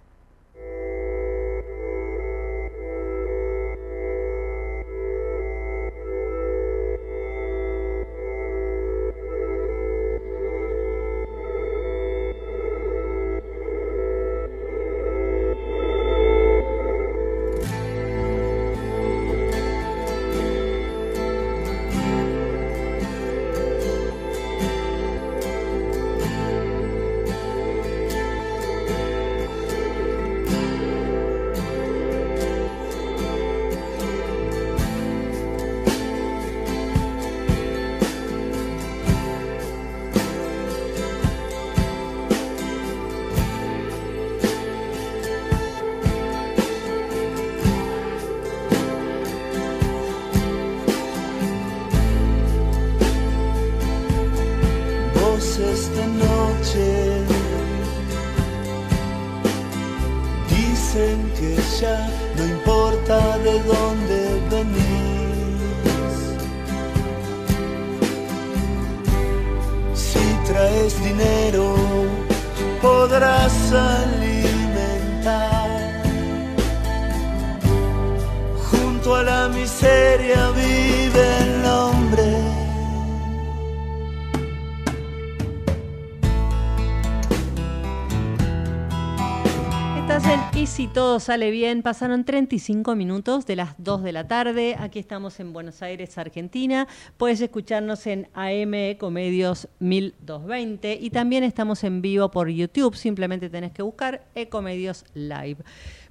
[91.19, 94.75] Sale bien, pasaron 35 minutos de las 2 de la tarde.
[94.79, 96.87] Aquí estamos en Buenos Aires, Argentina.
[97.17, 102.95] Puedes escucharnos en AM Ecomedios 1220 y también estamos en vivo por YouTube.
[102.95, 105.57] Simplemente tenés que buscar Ecomedios Live.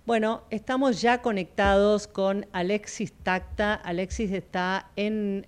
[0.06, 3.74] Bueno, estamos ya conectados con Alexis Tacta.
[3.74, 5.46] Alexis está en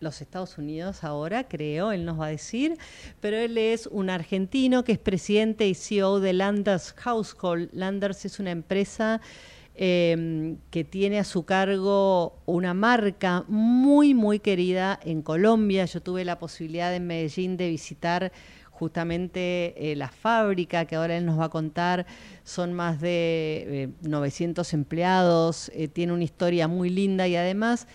[0.00, 2.76] los Estados Unidos ahora, creo, él nos va a decir,
[3.20, 7.70] pero él es un argentino que es presidente y CEO de Landers Household.
[7.72, 9.20] Landers es una empresa
[9.74, 15.84] em, que tiene a su cargo una marca muy, muy querida en Colombia.
[15.84, 18.32] Yo tuve la posibilidad en Medellín de visitar
[18.78, 22.06] justamente eh, la fábrica que ahora él nos va a contar.
[22.44, 27.88] Son más de 900 eh, empleados, eh, tiene una historia muy linda y además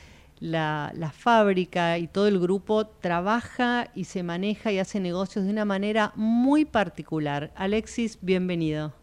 [0.43, 5.63] la, fábrica y todo el grupo trabaja y se maneja y hace negocios de una
[5.63, 7.51] manera muy particular.
[7.55, 8.93] Alexis, bienvenido.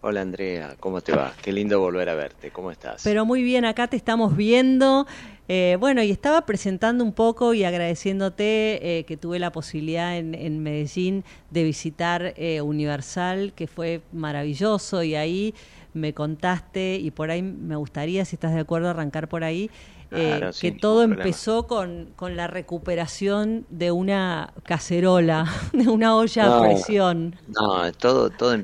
[0.00, 1.32] Hola Andrea, ¿cómo te va?
[1.42, 3.02] Qué lindo volver a verte, ¿cómo estás?
[3.04, 5.06] Pero muy bien, acá te estamos viendo.
[5.46, 10.62] Eh, bueno, y estaba presentando un poco y agradeciéndote eh, que tuve la posibilidad en,
[10.62, 15.54] Medellín de visitar eh, Universal, que fue maravilloso, y ahí
[15.94, 19.70] me contaste, y por ahí me gustaría, si estás de acuerdo, arrancar por ahí,
[20.14, 26.60] eh, que todo empezó con, con, la recuperación de una cacerola, de una olla a
[26.60, 27.36] presión.
[27.48, 28.54] No, todo, todo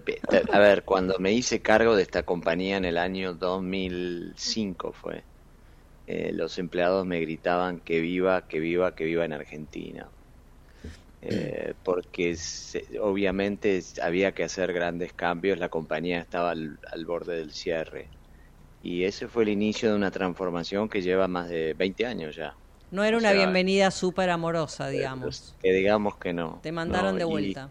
[0.52, 5.22] A ver, cuando me hice cargo de esta compañía en el año 2005 fue,
[6.06, 10.06] eh, los empleados me gritaban que viva, que viva, que viva en Argentina.
[11.20, 12.36] Eh, porque
[13.00, 18.08] obviamente había que hacer grandes cambios, la compañía estaba al borde del cierre
[18.82, 22.54] y ese fue el inicio de una transformación que lleva más de 20 años ya.
[22.90, 25.54] No era una bienvenida súper amorosa, digamos.
[25.60, 26.60] Que digamos que no.
[26.62, 27.70] Te mandaron de vuelta.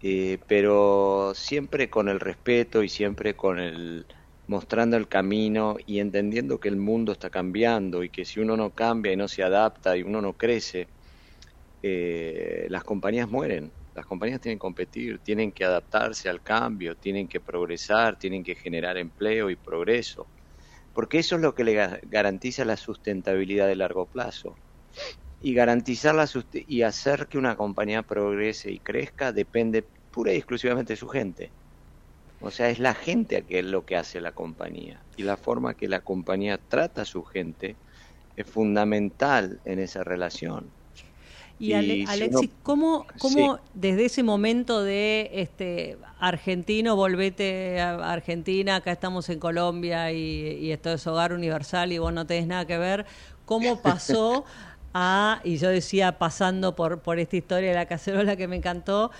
[0.00, 4.06] Eh, pero siempre con el respeto y siempre con el
[4.46, 8.70] mostrando el camino y entendiendo que el mundo está cambiando y que si uno no
[8.70, 10.88] cambia y no se adapta y uno no crece,
[11.82, 13.72] eh, las compañías mueren.
[13.98, 18.54] Las compañías tienen que competir, tienen que adaptarse al cambio, tienen que progresar, tienen que
[18.54, 20.30] generar empleo y progreso,
[20.92, 24.54] porque eso es lo que le garantiza la sustentabilidad de largo plazo.
[25.40, 30.92] Y garantizar la y hacer que una compañía progrese y crezca depende pura y exclusivamente
[30.92, 31.52] de su gente.
[32.38, 35.04] O sea, es la gente que es lo que hace la compañía.
[35.16, 37.80] Y la forma que la compañía trata a su gente
[38.36, 40.77] es fundamental en esa relación.
[41.58, 49.28] Y, Alexis, ¿cómo, cómo desde ese momento de este argentino, volvete a Argentina, acá estamos
[49.28, 53.06] en Colombia y, esto es hogar universal y vos no tenés nada que ver,
[53.44, 54.44] cómo pasó
[54.94, 59.10] a, y yo decía, pasando por, por esta historia de la cacerola que me encantó,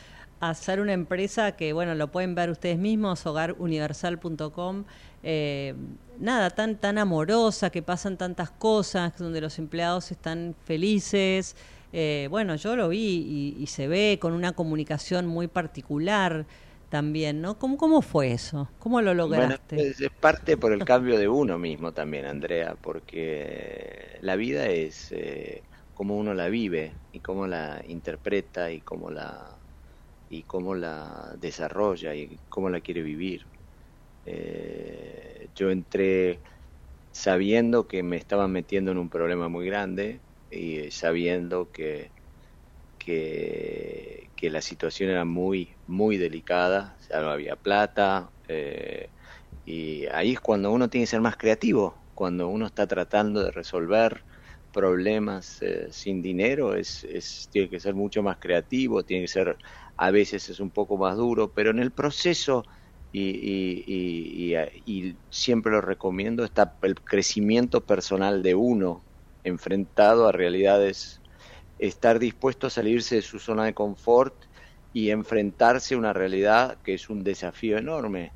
[0.41, 4.85] a hacer una empresa que, bueno, lo pueden ver ustedes mismos, hogaruniversal.com,
[5.25, 5.75] eh,
[6.21, 11.57] nada, tan, tan amorosa, que pasan tantas cosas, donde los empleados están felices.
[11.93, 16.47] Eh, bueno, yo lo vi y, se ve con una comunicación muy particular
[16.91, 17.59] también, ¿no?
[17.59, 18.69] ¿Cómo, cómo fue eso?
[18.79, 19.77] ¿Cómo lo lograste?
[19.77, 25.13] Bueno, es parte por el cambio de uno mismo también, Andrea, porque la vida es
[25.13, 25.63] eh,
[25.95, 29.59] cómo uno la vive y cómo la interpreta y cómo la
[30.31, 33.47] y cómo la desarrolla y cómo la quiere vivir.
[34.27, 36.43] Eh, yo entré
[37.11, 40.21] sabiendo que me estaban metiendo en un problema muy grande
[40.51, 42.13] y sabiendo que,
[42.99, 49.11] que, la situación era muy, muy delicada, ya no había plata, eh,
[49.65, 53.51] y ahí es cuando uno tiene que ser más creativo, cuando uno está tratando de
[53.51, 54.25] resolver
[54.73, 59.59] problemas eh, sin dinero, es, es, tiene que ser mucho más creativo, tiene que ser,
[59.97, 62.65] a veces es un poco más duro, pero en el proceso
[63.11, 64.55] y,
[64.87, 69.08] y, siempre lo recomiendo, está el crecimiento personal de uno
[69.45, 71.23] enfrentado a realidades,
[71.79, 74.45] estar dispuesto a salirse de su zona de confort
[74.93, 78.35] y enfrentarse a una realidad que es un desafío enorme.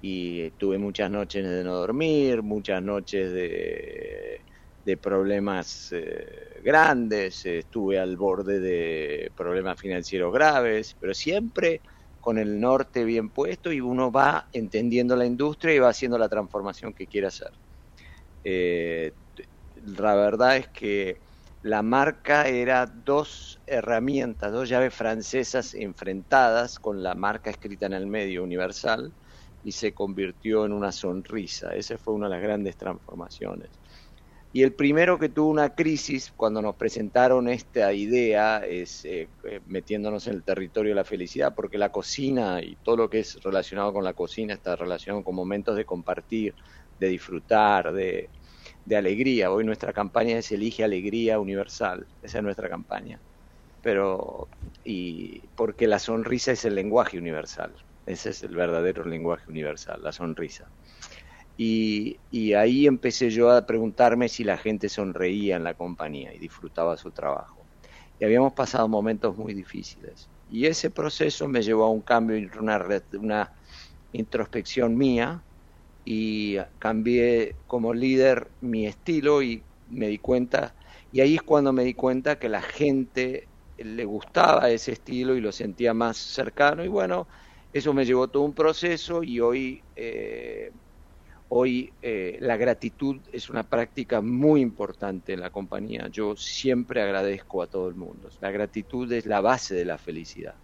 [0.00, 4.44] Y tuve muchas noches de no dormir, muchas noches de,
[4.84, 6.26] de problemas eh,
[6.62, 11.82] grandes, estuve al borde de problemas financieros graves, pero siempre
[12.18, 16.28] con el norte bien puesto y uno va entendiendo la industria y va haciendo la
[16.28, 17.50] transformación que quiere hacer.
[18.44, 19.12] Eh,
[19.84, 21.20] la verdad es que
[21.62, 28.06] la marca era dos herramientas, dos llaves francesas enfrentadas con la marca escrita en el
[28.06, 29.12] medio universal
[29.62, 31.74] y se convirtió en una sonrisa.
[31.74, 33.70] Esa fue una de las grandes transformaciones.
[34.54, 39.60] Y el primero que tuvo una crisis cuando nos presentaron esta idea es eh, eh,
[39.66, 43.42] metiéndonos en el territorio de la felicidad, porque la cocina y todo lo que es
[43.42, 46.54] relacionado con la cocina está relacionado con momentos de compartir,
[46.98, 48.28] de disfrutar, de,
[48.84, 49.50] de alegría.
[49.50, 53.20] Hoy nuestra campaña es Elige Alegría Universal, esa es nuestra campaña.
[53.80, 54.48] Pero,
[54.84, 57.74] y porque la sonrisa es el lenguaje universal,
[58.06, 60.70] ese es el verdadero lenguaje universal, la sonrisa.
[61.56, 62.20] Y,
[62.54, 67.12] ahí empecé yo a preguntarme si la gente sonreía en la compañía y disfrutaba su
[67.12, 67.68] trabajo.
[68.18, 70.30] Y habíamos pasado momentos muy difíciles.
[70.48, 73.52] Y ese proceso me llevó a un cambio, una, una
[74.12, 75.44] introspección mía,
[76.04, 80.76] y cambié como líder mi estilo y me di cuenta,
[81.10, 85.40] y ahí es cuando me di cuenta que la gente le gustaba ese estilo y
[85.40, 87.28] lo sentía más cercano, y bueno,
[87.72, 90.72] eso me llevó todo un proceso y hoy eh,
[91.48, 96.08] Hoy eh, la gratitud es una práctica muy importante en la compañía.
[96.08, 98.30] Yo siempre agradezco a todo el mundo.
[98.40, 100.56] La gratitud es la base de la felicidad.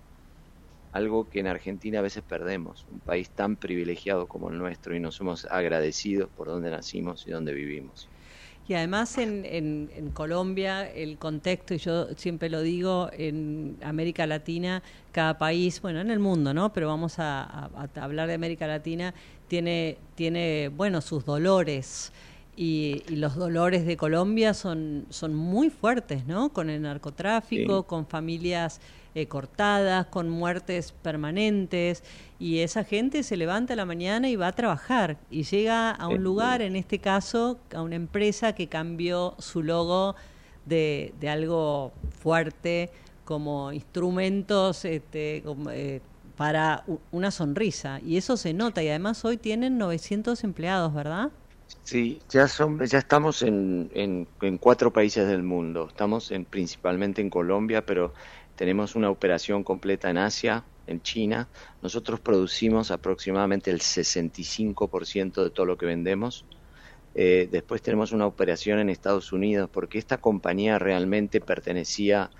[0.92, 5.00] Algo que en Argentina a veces perdemos, un país tan privilegiado como el nuestro y
[5.00, 8.08] nos somos agradecidos por donde nacimos y donde vivimos.
[8.68, 14.82] Y además en, en, Colombia el contexto, y yo siempre lo digo, en América Latina,
[15.10, 16.70] cada país, bueno, en el mundo, ¿no?
[16.74, 19.14] Pero vamos a, hablar de América Latina,
[19.48, 22.12] tiene, tiene bueno, sus dolores.
[22.56, 26.50] Y, los dolores de Colombia son, son muy fuertes, ¿no?
[26.50, 28.82] Con el narcotráfico, con familias
[29.14, 32.02] eh, cortadas, con muertes permanentes,
[32.38, 36.08] y esa gente se levanta a la mañana y va a trabajar y llega a
[36.08, 40.14] un lugar, en este caso, a una empresa que cambió su logo
[40.66, 42.90] de, de algo fuerte
[43.24, 45.42] como instrumentos este,
[45.72, 46.00] eh,
[46.34, 48.00] para una sonrisa.
[48.00, 48.82] Y eso se nota.
[48.82, 51.30] Y además hoy tienen 900 empleados, ¿verdad?
[51.82, 55.88] Sí, ya, son, ya estamos en, en, en cuatro países del mundo.
[55.88, 58.14] Estamos en, principalmente en Colombia, pero
[58.58, 61.48] tenemos una operación completa en Asia, en China.
[61.80, 66.44] Nosotros producimos aproximadamente el 65% de todo lo que vendemos.
[67.14, 72.30] Eh, después tenemos una operación en Estados Unidos porque esta compañía realmente pertenecía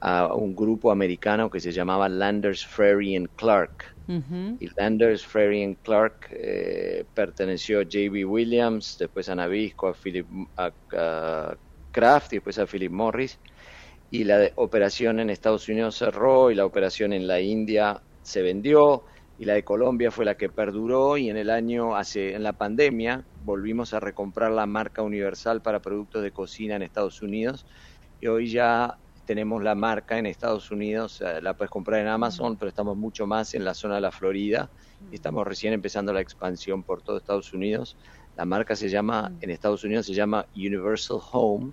[0.00, 3.84] a un grupo americano que se llamaba Landers, Ferry and Clark.
[4.08, 8.24] Y Landers, Ferry and Clark eh, perteneció a J.B.
[8.24, 10.26] Williams, después a Nabisco, a Philip
[10.56, 10.72] a
[11.92, 13.38] Kraft y después a Philip Morris
[14.10, 19.04] y la operación en Estados Unidos cerró y la operación en la India se vendió
[19.38, 22.54] y la de Colombia fue la que perduró y en el año hace en la
[22.54, 27.66] pandemia volvimos a recomprar la marca Universal para productos de cocina en Estados Unidos
[28.20, 28.98] y hoy ya
[29.28, 33.26] tenemos la marca en Estados Unidos, eh, la puedes comprar en Amazon, pero estamos mucho
[33.26, 34.70] más en la zona de la Florida.
[35.12, 37.98] Y estamos recién empezando la expansión por todo Estados Unidos.
[38.38, 41.72] La marca se llama en Estados Unidos se llama Universal Home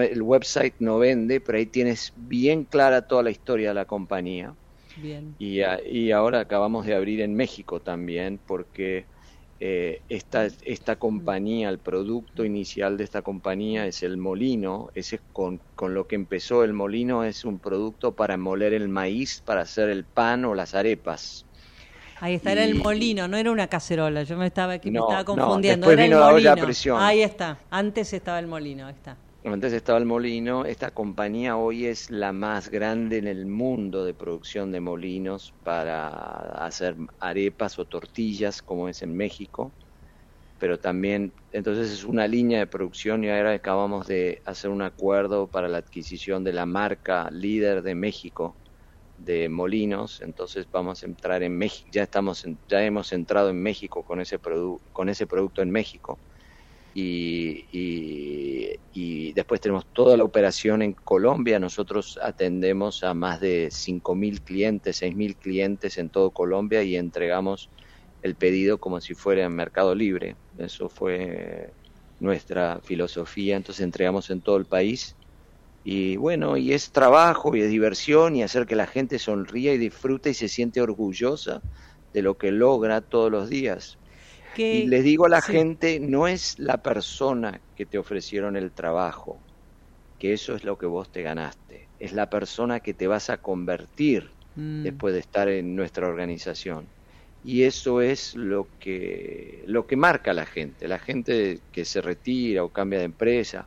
[0.00, 4.56] el website no vende, pero ahí tienes bien clara toda la historia de la compañía.
[5.38, 9.08] Y, y ahora acabamos de abrir en México también, porque
[9.60, 15.62] eh, esta, esta compañía, el producto inicial de esta compañía es el molino, ese con,
[15.74, 19.90] con lo que empezó el molino es un producto para moler el maíz, para hacer
[19.90, 21.45] el pan o las arepas.
[22.20, 25.90] Ahí está, era el molino, no era una cacerola, yo me estaba, me estaba confundiendo,
[25.90, 26.98] era el molino.
[26.98, 29.16] Ahí está, antes estaba el molino, ahí está.
[29.44, 34.12] Antes estaba el molino, esta compañía hoy es la más grande en el mundo de
[34.12, 36.08] producción de molinos para
[36.64, 39.72] hacer arepas o tortillas, como es en México,
[40.58, 45.48] pero también, entonces es una línea de producción y ahora acabamos de hacer un acuerdo
[45.48, 48.56] para la adquisición de la marca líder de México
[49.18, 54.02] de molinos, entonces vamos a entrar en México, ya estamos, ya hemos entrado en México
[54.02, 54.38] con ese,
[54.92, 56.18] con ese producto en México
[56.98, 57.62] y,
[59.34, 61.58] después tenemos toda la operación en Colombia.
[61.58, 67.68] Nosotros atendemos a más de 5.000 clientes, 6.000 clientes en todo Colombia y entregamos
[68.22, 70.36] el pedido como si fuera en Mercado Libre.
[70.58, 71.74] Eso fue
[72.18, 73.56] nuestra filosofía.
[73.56, 75.16] Entonces entregamos en todo el país.
[75.88, 79.78] Y bueno, y es trabajo y es diversión y hacer que la gente sonría y
[79.78, 81.62] disfrute y se siente orgullosa
[82.12, 83.96] de lo que logra todos los días
[84.56, 89.38] y les digo a la gente, no es la persona que te ofrecieron el trabajo,
[90.18, 93.38] que eso es lo que vos te ganaste, es la persona que te vas a
[93.38, 94.82] convertir mm.
[94.82, 96.86] después de estar en nuestra organización.
[97.44, 102.00] Y eso es lo que, lo que marca a la gente, la gente que se
[102.00, 103.64] retira o cambia de empresa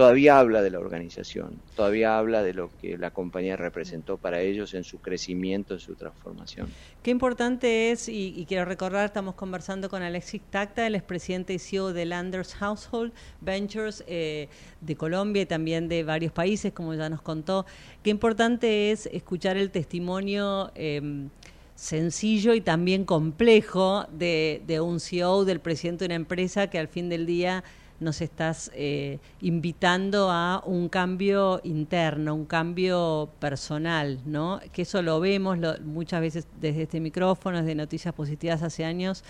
[0.00, 4.72] todavía habla de la organización, todavía habla de lo que la compañía representó para ellos
[4.72, 6.68] en su crecimiento, en su transformación.
[7.02, 11.92] Qué importante es, y, quiero recordar, estamos conversando con Alexis Tacta, el expresidente y CEO
[11.92, 14.48] de Landers Household Ventures eh,
[14.80, 17.66] de Colombia y también de varios países, como ya nos contó.
[18.02, 20.72] Qué importante es escuchar el testimonio.
[20.76, 21.28] Em,
[21.74, 26.88] sencillo y también complejo de, de un CEO, del presidente de una empresa que al
[26.88, 27.64] fin del día
[28.00, 34.60] nos estás eh, invitando a un cambio interno, un cambio personal, ¿no?
[34.72, 39.22] Que eso lo vemos muchas veces desde este micrófono, desde Noticias Positivas hace años,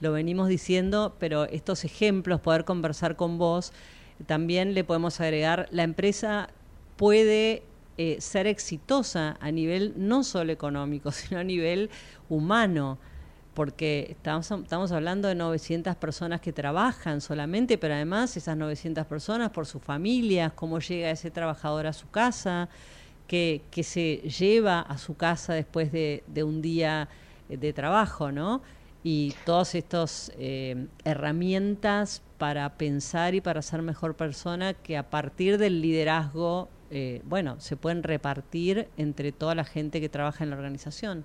[0.00, 3.72] lo venimos diciendo, pero estos ejemplos, poder conversar con vos,
[4.26, 6.48] también le podemos agregar, la empresa
[6.96, 7.62] puede
[7.96, 11.90] eh, ser exitosa a nivel no solo económico, sino a nivel
[12.28, 12.98] humano
[13.54, 19.50] porque estamos, estamos hablando de 900 personas que trabajan solamente, pero además esas 900 personas
[19.50, 22.68] por sus familias, cómo llega ese trabajador a su casa,
[23.26, 27.08] que, que se lleva a su casa después de, un día
[27.48, 28.62] de trabajo, ¿no?
[29.02, 35.58] Y todas estas eh, herramientas para pensar y para ser mejor persona que a partir
[35.58, 40.56] del liderazgo, eh, bueno, se pueden repartir entre toda la gente que trabaja en la
[40.56, 41.24] organización.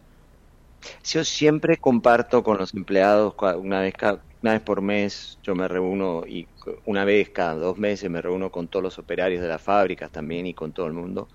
[1.03, 3.93] Yo siempre comparto con los empleados una vez
[4.41, 6.49] una vez por mes yo me reúno y
[6.85, 10.47] una vez cada dos meses me reúno con todos los operarios de las fábricas también
[10.47, 11.27] y con todo el mundo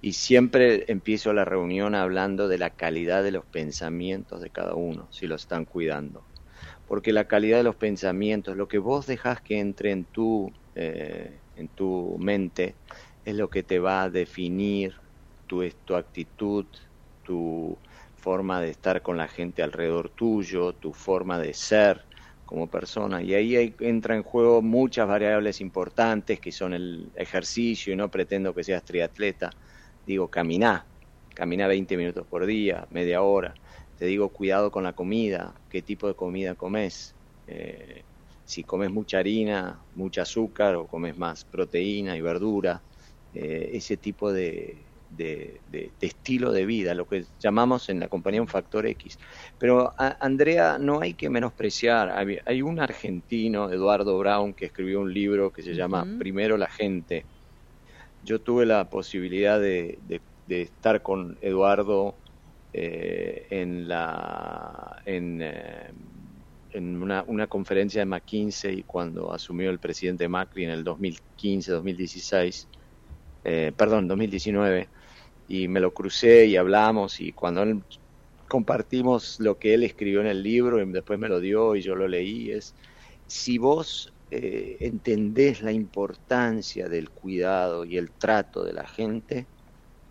[0.00, 5.08] y siempre empiezo la reunión hablando de la calidad de los pensamientos de cada uno,
[5.12, 6.28] si lo están cuidando.
[6.86, 11.42] Porque la calidad de los pensamientos, lo que vos dejas que entre en tu, eh,
[11.54, 12.78] en tu mente,
[13.24, 14.94] es lo que te va a definir
[15.46, 16.66] tu, tu actitud,
[17.22, 17.80] tu,
[18.22, 22.06] forma de estar con la gente alrededor tuyo, tu forma de ser
[22.44, 23.22] como persona.
[23.22, 28.54] Y ahí entra en juego muchas variables importantes que son el ejercicio, y no pretendo
[28.54, 29.50] que seas triatleta.
[30.04, 30.88] Digo, caminá,
[31.34, 33.58] caminá 20 minutos por día, media hora.
[33.96, 37.16] Te digo, cuidado con la comida, qué tipo de comida comes.
[37.46, 38.04] Eh,
[38.44, 42.84] si comes mucha harina, mucho azúcar o comes más proteína y verdura,
[43.32, 48.48] eh, ese tipo de, de, estilo de vida, lo que llamamos en la compañía un
[48.48, 49.18] factor X.
[49.58, 52.10] Pero Andrea, no hay que menospreciar,
[52.44, 57.24] hay, un argentino, Eduardo Brown, que escribió un libro que se llama Primero la gente.
[58.24, 59.98] Yo tuve la posibilidad de,
[60.48, 62.14] estar con Eduardo
[62.74, 65.90] eh, en la en, eh,
[66.72, 72.66] en una, una, conferencia de McKinsey cuando asumió el presidente Macri en el 2015-2016,
[73.44, 74.88] eh, perdón, 2019
[75.52, 77.62] y me lo crucé y hablamos y cuando
[78.48, 81.94] compartimos lo que él escribió en el libro y después me lo dio y yo
[81.94, 82.74] lo leí, es
[83.26, 89.46] si vos eh, entendés la importancia del cuidado y el trato de la gente,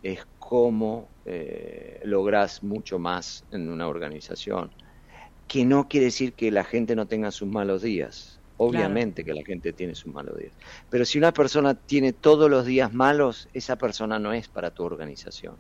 [0.03, 4.71] es como eh, lográs mucho más en una organización.
[5.47, 8.40] Que no quiere decir que la gente no tenga sus malos días.
[8.63, 10.51] Obviamente que la gente tiene sus malos días.
[10.91, 14.83] Pero si una persona tiene todos los días malos, esa persona no es para tu
[14.83, 15.55] organización.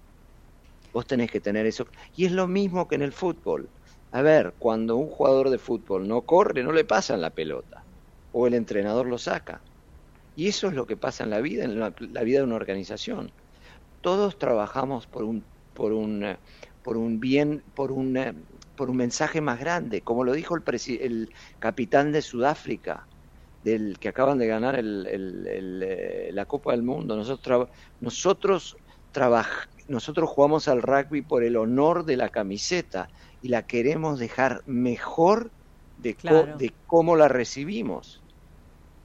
[0.93, 1.87] Vos tenés que tener eso.
[2.15, 3.69] Y es lo mismo que en el fútbol.
[4.11, 7.83] A ver, cuando un jugador de fútbol no corre, no le pasan la pelota.
[8.33, 9.61] O el entrenador lo saca.
[10.35, 13.31] Y eso es lo que pasa en la vida, en la, vida de una organización.
[14.01, 15.43] Todos trabajamos por un,
[15.73, 16.37] por un, eh,
[16.83, 18.35] por un bien, por un eh,
[18.81, 20.63] por un mensaje más grande, como lo dijo el,
[21.01, 21.29] el
[21.59, 23.07] capitán de Sudáfrica,
[23.63, 27.15] del que acaban de ganar el, eh, la Copa del Mundo.
[27.15, 27.69] Nosotros,
[27.99, 28.75] nosotros,
[29.87, 33.07] nosotros jugamos al rugby por el honor de la camiseta
[33.39, 35.51] y la queremos dejar mejor
[35.95, 36.17] de,
[36.57, 38.23] de cómo la recibimos.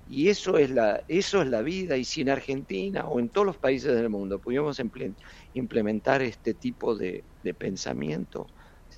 [0.06, 1.98] Y eso es, la, eso es la vida.
[1.98, 4.80] Y si en Argentina o en todos los países del mundo pudiéramos
[5.52, 8.46] implementar este tipo de, de pensamiento,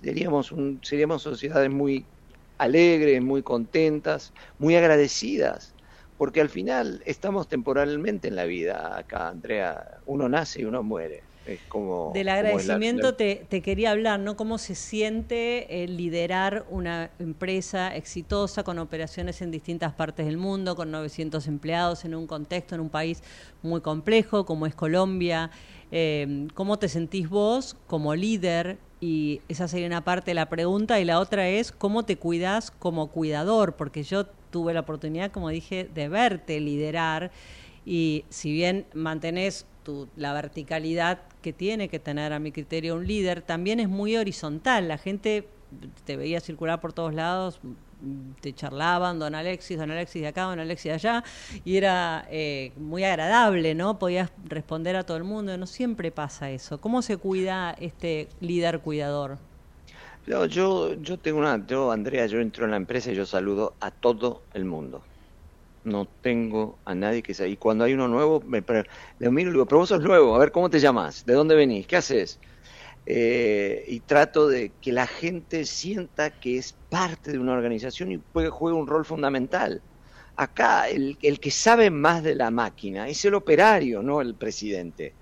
[0.02, 2.10] seríamos, un, seríamos sociedades muy
[2.58, 5.76] alegres, muy contentas, muy agradecidas,
[6.16, 11.27] porque al final estamos temporalmente en la vida acá, Andrea, uno nace y uno muere.
[11.48, 14.36] Es como, Del agradecimiento Te, te, quería hablar, ¿no?
[14.36, 20.76] ¿Cómo se siente el liderar una empresa exitosa con operaciones en distintas partes del mundo,
[20.76, 23.22] con 900 empleados en un contexto, en un país
[23.62, 25.50] muy complejo como es Colombia?
[25.90, 31.00] Eh, ¿Cómo te sentís vos como líder y esa sería una parte de la pregunta.
[31.00, 33.76] Y la otra es, ¿cómo te cuidas como cuidador?
[33.76, 37.30] Porque yo tuve la oportunidad, como dije, de verte liderar.
[37.86, 43.06] Y si bien mantenés tu, la verticalidad que tiene que tener, a mi criterio, un
[43.06, 44.86] líder, también es muy horizontal.
[44.86, 45.48] La gente
[46.04, 47.58] te veía circular por todos lados,
[48.42, 51.24] te charlaban, don Alexis, don Alexis de acá, don Alexis de allá,
[51.64, 53.98] y era eh, muy agradable, ¿no?
[53.98, 56.82] Podías responder a todo el mundo, no siempre pasa eso.
[56.82, 59.38] ¿Cómo se cuida este líder cuidador?
[60.50, 63.90] yo, yo tengo una, yo Andrea, yo entro en la empresa y yo saludo a
[63.90, 65.02] todo el mundo.
[65.88, 67.46] No tengo a nadie que sea.
[67.46, 68.62] Y cuando hay uno nuevo, me,
[69.18, 71.54] le miro y digo, pero vos sos nuevo, a ver cómo te llamas, de dónde
[71.56, 72.40] venís, qué haces.
[73.06, 78.22] Eh, y trato de que la gente sienta que es parte de una organización y
[78.32, 79.84] juega un rol fundamental.
[80.36, 85.16] Acá el, el que sabe más de la máquina es el operario, no el presidente.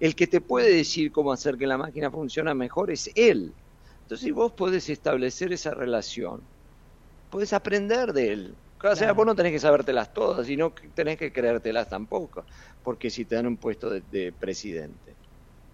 [0.00, 3.56] El que te puede decir cómo hacer que la máquina funcione mejor es él.
[4.02, 6.48] Entonces vos podés establecer esa relación,
[7.30, 8.58] podés aprender de él.
[8.82, 12.46] O sea, vos no tenés que sabértelas todas y no tenés que creértelas tampoco,
[12.82, 15.18] porque si te dan un puesto de presidente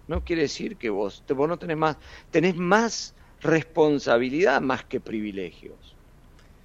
[0.07, 1.97] no quiere decir que vos, vos no tenés más,
[2.29, 5.97] tenés más responsabilidad más que privilegios.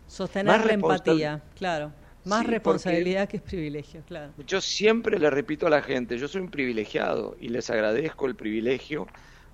[0.06, 1.92] Sostener la empatía, claro.
[2.24, 4.34] Más responsabilidad que privilegio, claro.
[4.46, 8.36] Yo siempre le repito a la gente, yo soy un privilegiado y les agradezco el
[8.36, 9.06] privilegio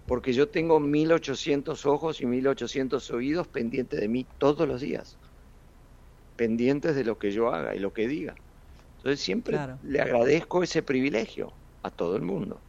[0.04, 5.18] porque yo tengo 1800 ojos y 1800 oídos pendientes de mí todos los días,
[6.36, 8.34] pendientes de lo que yo haga y lo que diga.
[8.98, 12.60] Entonces siempre le agradezco ese privilegio a todo el mundo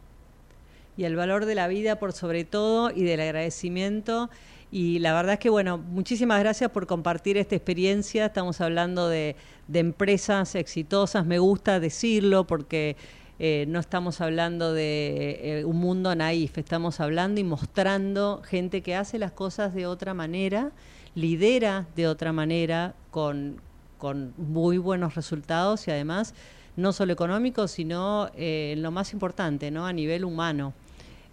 [0.98, 4.30] y el valor de la vida por sobre todo y del agradecimiento.
[4.70, 8.26] Y la verdad es que, bueno, muchísimas gracias por compartir esta experiencia.
[8.26, 9.36] Estamos hablando de,
[9.72, 12.98] empresas exitosas, me gusta decirlo porque
[13.40, 18.96] eh, no estamos hablando de eh, un mundo naif, estamos hablando y mostrando gente que
[18.96, 20.72] hace las cosas de otra manera,
[21.18, 23.60] lidera de otra manera, con,
[23.98, 26.36] con muy buenos resultados y además
[26.76, 29.88] no solo económicos, sino eh, lo más importante, ¿no?
[29.88, 30.76] a nivel humano.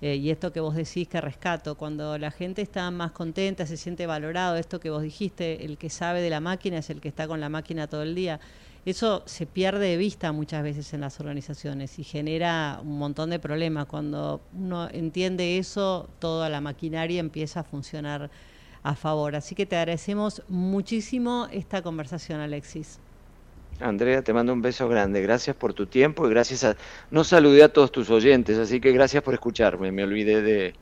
[0.01, 3.77] Eh, y esto que vos decís que rescato, cuando la gente está más contenta, se
[3.77, 7.09] siente valorado, esto que vos dijiste, el que sabe de la máquina es el que
[7.09, 8.41] está con la máquina todo el día.
[8.87, 13.39] Eso se pierde de vista muchas veces en las organizaciones y genera un montón de
[13.39, 13.85] problemas.
[13.85, 18.31] Cuando uno entiende eso, toda la maquinaria empieza a funcionar
[18.85, 19.35] a favor.
[19.35, 23.01] Así que te agradecemos muchísimo esta conversación, Alexis.
[23.81, 25.21] Andrea, te mando un beso grande.
[25.21, 26.77] Gracias por tu tiempo y gracias a...
[27.11, 29.91] No saludé a todos tus oyentes, así que gracias por escucharme.
[29.91, 30.75] Me olvidé de,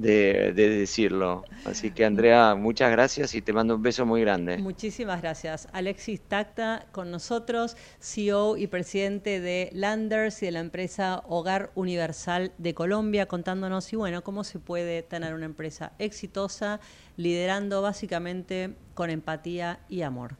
[0.00, 1.44] de, decirlo.
[1.64, 4.58] Así que Andrea, muchas gracias y te mando un beso muy grande.
[4.58, 5.68] Muchísimas gracias.
[5.72, 12.52] Alexis Tacta con nosotros, CEO y presidente de Landers y de la empresa Hogar Universal
[12.58, 16.80] de Colombia, contándonos y bueno, cómo se puede tener una empresa exitosa,
[17.16, 20.36] liderando básicamente con empatía y amor.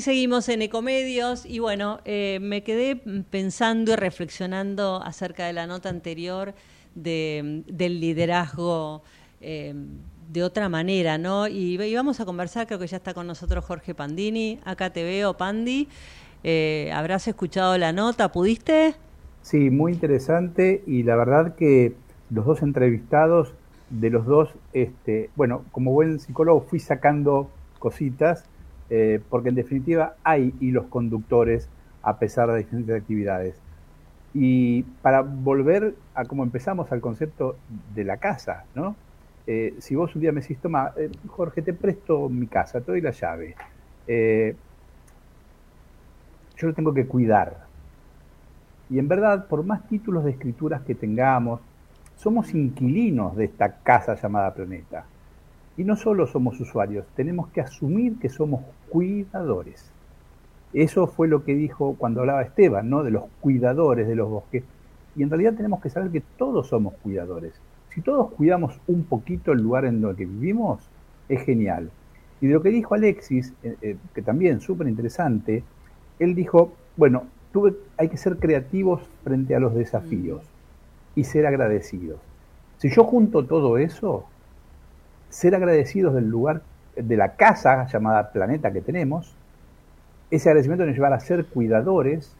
[0.00, 2.96] Y seguimos en Ecomedios y bueno, eh, me quedé
[3.28, 6.54] pensando y reflexionando acerca de la nota anterior
[6.94, 9.02] de, del liderazgo
[9.42, 9.74] eh,
[10.32, 11.48] de otra manera, ¿no?
[11.48, 15.36] Y, vamos a conversar, creo que ya está con nosotros Jorge Pandini, acá te veo,
[15.36, 15.86] Pandi.
[16.44, 18.32] Eh, ¿Habrás escuchado la nota?
[18.32, 18.94] ¿Pudiste?
[19.42, 21.92] Sí, muy interesante y la verdad que
[22.30, 23.52] los dos entrevistados,
[23.90, 28.46] de los dos, este, bueno, como buen psicólogo fui sacando cositas
[28.90, 31.68] eh, porque en definitiva hay hilos conductores
[32.02, 33.54] a pesar de diferentes actividades.
[34.34, 37.56] Y para volver a cómo empezamos al concepto
[37.94, 38.94] de la casa, ¿no?
[39.46, 42.92] Eh, si vos un día me decís, toma, eh, Jorge, te presto mi casa, te
[42.92, 43.54] doy la llave,
[46.56, 47.64] yo lo tengo que cuidar.
[48.90, 51.60] Y en verdad, por más títulos de escrituras que tengamos,
[52.16, 55.06] somos inquilinos de esta casa llamada planeta.
[55.80, 58.60] Y no solo somos usuarios, tenemos que asumir que somos
[58.90, 59.90] cuidadores.
[60.74, 63.02] Eso fue lo que dijo cuando hablaba Esteban, ¿no?
[63.02, 64.62] De los cuidadores de los bosques.
[65.16, 67.54] Y en realidad tenemos que saber que todos somos cuidadores.
[67.94, 70.86] Si todos cuidamos un poquito el lugar en el que vivimos,
[71.30, 71.90] es genial.
[72.42, 75.64] Y de lo que dijo Alexis, eh, eh, que también súper interesante,
[76.18, 77.22] él dijo, bueno,
[77.54, 80.42] tuve, hay que ser creativos frente a los desafíos
[81.14, 82.20] y ser agradecidos.
[82.76, 84.26] Si yo junto todo eso,
[85.30, 86.62] ser agradecidos del lugar,
[86.96, 89.34] de la casa llamada planeta que tenemos,
[90.30, 92.36] ese agradecimiento nos llevará a ser cuidadores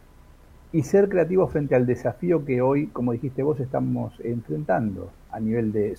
[0.73, 5.73] y ser creativos frente al desafío que hoy, como dijiste vos, estamos enfrentando a nivel
[5.73, 5.97] de,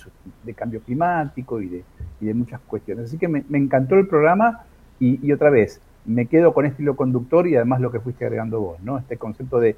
[0.56, 1.84] cambio climático y de,
[2.20, 3.06] de, muchas cuestiones.
[3.06, 4.64] Así que me, encantó el programa
[5.00, 8.26] y, y, otra vez, me quedo con este hilo conductor y además lo que fuiste
[8.26, 8.98] agregando vos, ¿no?
[8.98, 9.76] Este concepto de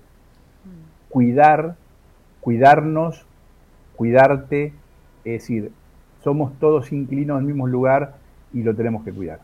[1.10, 1.76] cuidar,
[2.42, 3.26] cuidarnos,
[3.96, 4.74] cuidarte,
[5.26, 5.72] es decir,
[6.24, 8.16] somos todos inquilinos del mismo lugar
[8.54, 9.40] y lo tenemos que cuidar.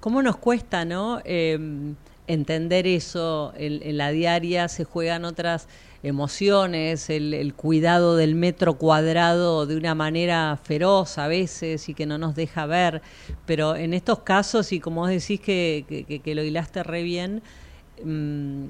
[0.00, 1.20] ¿Cómo nos cuesta, no?
[1.24, 1.94] Em,
[2.26, 5.68] entender eso en, la diaria, se juegan otras
[6.02, 12.18] emociones, el, cuidado del metro cuadrado de una manera feroz a veces y que no
[12.18, 13.02] nos deja ver,
[13.46, 17.42] pero en estos casos, y como vos decís que, que, lo hilaste re bien,
[18.04, 18.66] mm,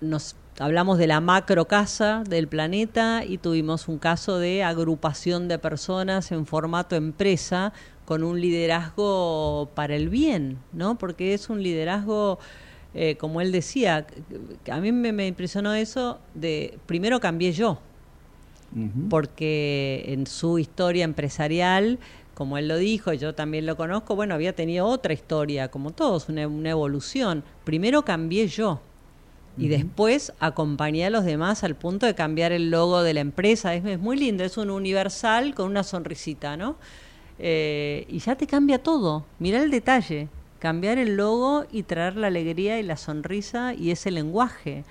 [0.00, 5.58] nos hablamos de la macro casa del planeta y tuvimos un caso de agrupación de
[5.58, 7.72] personas en formato empresa
[8.04, 10.96] con un liderazgo para el bien, ¿no?
[10.96, 12.38] Porque es un liderazgo,
[12.94, 14.06] eh, como él decía,
[14.70, 17.80] a mí me, impresionó eso de, primero cambié yo,
[19.08, 21.98] porque en su historia empresarial
[22.34, 25.92] como él lo dijo, y yo también lo conozco, bueno, había tenido otra historia, como
[25.92, 27.42] todos, una, una evolución.
[27.64, 28.82] Primero cambié yo,
[29.58, 33.74] y después acompañé a los demás al punto de cambiar el logo de la empresa.
[33.74, 36.76] Es, muy lindo, es un universal con una sonrisita, ¿no?
[37.38, 39.24] Eh, y ya te cambia todo.
[39.38, 40.28] Mira el detalle,
[40.58, 44.84] cambiar el logo y traer la alegría y la sonrisa y ese lenguaje.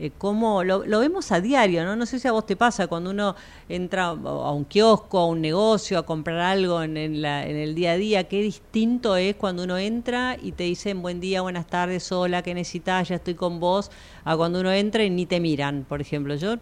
[0.00, 1.94] Eh, como lo, vemos a diario, ¿no?
[1.94, 3.36] No sé si a vos te pasa cuando uno
[3.68, 7.96] entra a un kiosco, a un negocio, a comprar algo en, en, el día a
[7.98, 12.40] día, qué distinto es cuando uno entra y te dicen buen día, buenas tardes, hola,
[12.40, 13.10] ¿qué necesitas?
[13.10, 13.90] Ya estoy con vos,
[14.24, 16.34] a cuando uno entra y ni te miran, por ejemplo.
[16.34, 16.56] Yo,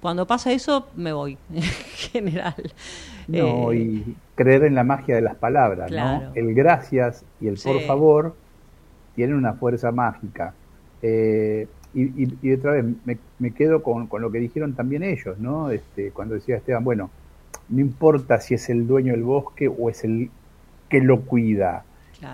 [0.00, 2.72] cuando pasa eso, me voy, en general.
[3.26, 6.32] No, eh, y creer en la magia de las palabras, ¿no?
[6.34, 8.34] El gracias y el por favor
[9.14, 10.54] tienen una fuerza mágica.
[11.02, 11.68] Eh,
[12.02, 12.84] y, otra vez
[13.38, 15.70] me, quedo con, lo que dijeron también ellos, ¿no?
[15.70, 17.10] Este, cuando decía Esteban, bueno,
[17.68, 20.30] no importa si es el dueño del bosque o es el
[20.88, 21.84] que lo cuida.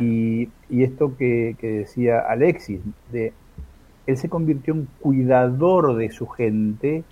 [0.01, 2.81] Y, esto que, decía Alexis,
[3.13, 3.33] de
[4.07, 7.05] él se convirtió en cuidador de su gente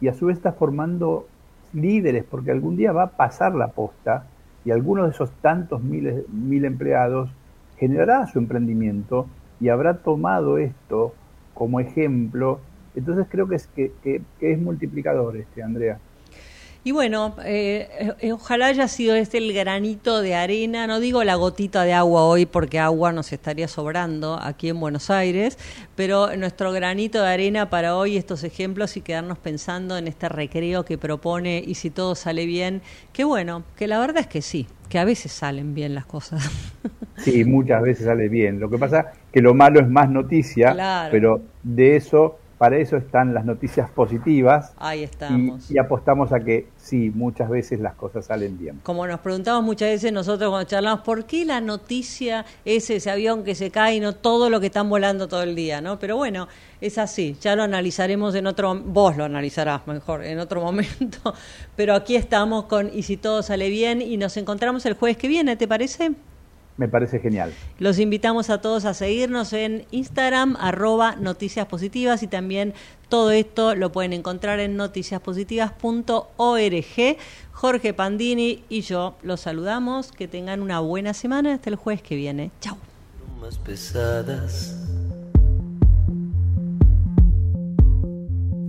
[0.00, 1.26] y a su vez está formando
[1.72, 4.26] líderes, porque algún día va a pasar la posta
[4.64, 7.30] y alguno de esos tantos miles, mil empleados
[7.78, 9.26] generará su emprendimiento
[9.60, 11.14] y habrá tomado esto
[11.58, 12.60] como ejemplo.
[12.94, 15.98] Entonces creo que es, que, es multiplicador este, Andrea.
[16.88, 21.34] Y bueno, eh, eh, ojalá haya sido este el granito de arena, no digo la
[21.34, 25.58] gotita de agua hoy porque agua nos estaría sobrando aquí en Buenos Aires,
[25.96, 30.86] pero nuestro granito de arena para hoy estos ejemplos y quedarnos pensando en este recreo
[30.86, 32.80] que propone y si todo sale bien,
[33.12, 36.42] que bueno, que la verdad es que sí, que a veces salen bien las cosas.
[37.18, 38.60] Sí, muchas veces sale bien.
[38.60, 43.32] Lo que pasa que lo malo es más noticia, pero de eso, para eso están
[43.32, 44.72] las noticias positivas.
[44.76, 45.70] Ahí estamos.
[45.70, 48.80] Y, apostamos a que sí, muchas veces las cosas salen bien.
[48.82, 53.44] Como nos preguntamos muchas veces nosotros cuando charlamos, ¿por qué la noticia es ese avión
[53.44, 55.80] que se cae y no todo lo que están volando todo el día?
[55.80, 55.98] ¿no?
[56.00, 56.48] Pero bueno,
[56.80, 61.34] es así, ya lo analizaremos en otro, vos lo analizarás mejor en otro momento,
[61.76, 65.28] pero aquí estamos con Y si todo sale bien y nos encontramos el jueves que
[65.28, 66.12] viene, ¿te parece?
[66.78, 67.52] Me parece genial.
[67.78, 72.72] Los invitamos a todos a seguirnos en Instagram, arroba noticias positivas y también
[73.08, 77.16] todo esto lo pueden encontrar en noticiaspositivas.org.
[77.52, 80.12] Jorge Pandini y yo los saludamos.
[80.12, 82.50] Que tengan una buena semana hasta el jueves que viene.
[82.60, 82.76] Chao.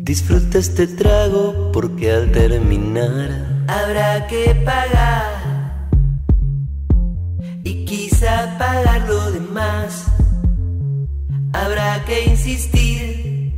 [0.03, 5.58] Disfruta este trago porque al terminar habrá que pagar
[7.63, 10.05] y quizá pagar lo demás.
[11.53, 13.53] Habrá que insistir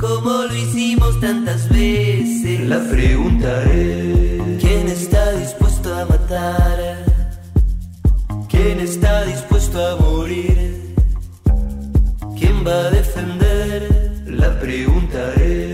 [0.00, 2.60] como lo hicimos tantas veces.
[2.68, 6.78] La pregunta es: ¿quién está dispuesto a matar?
[8.48, 10.94] ¿Quién está dispuesto a morir?
[12.38, 14.22] ¿Quién va a defender?
[14.26, 15.73] La pregunta es,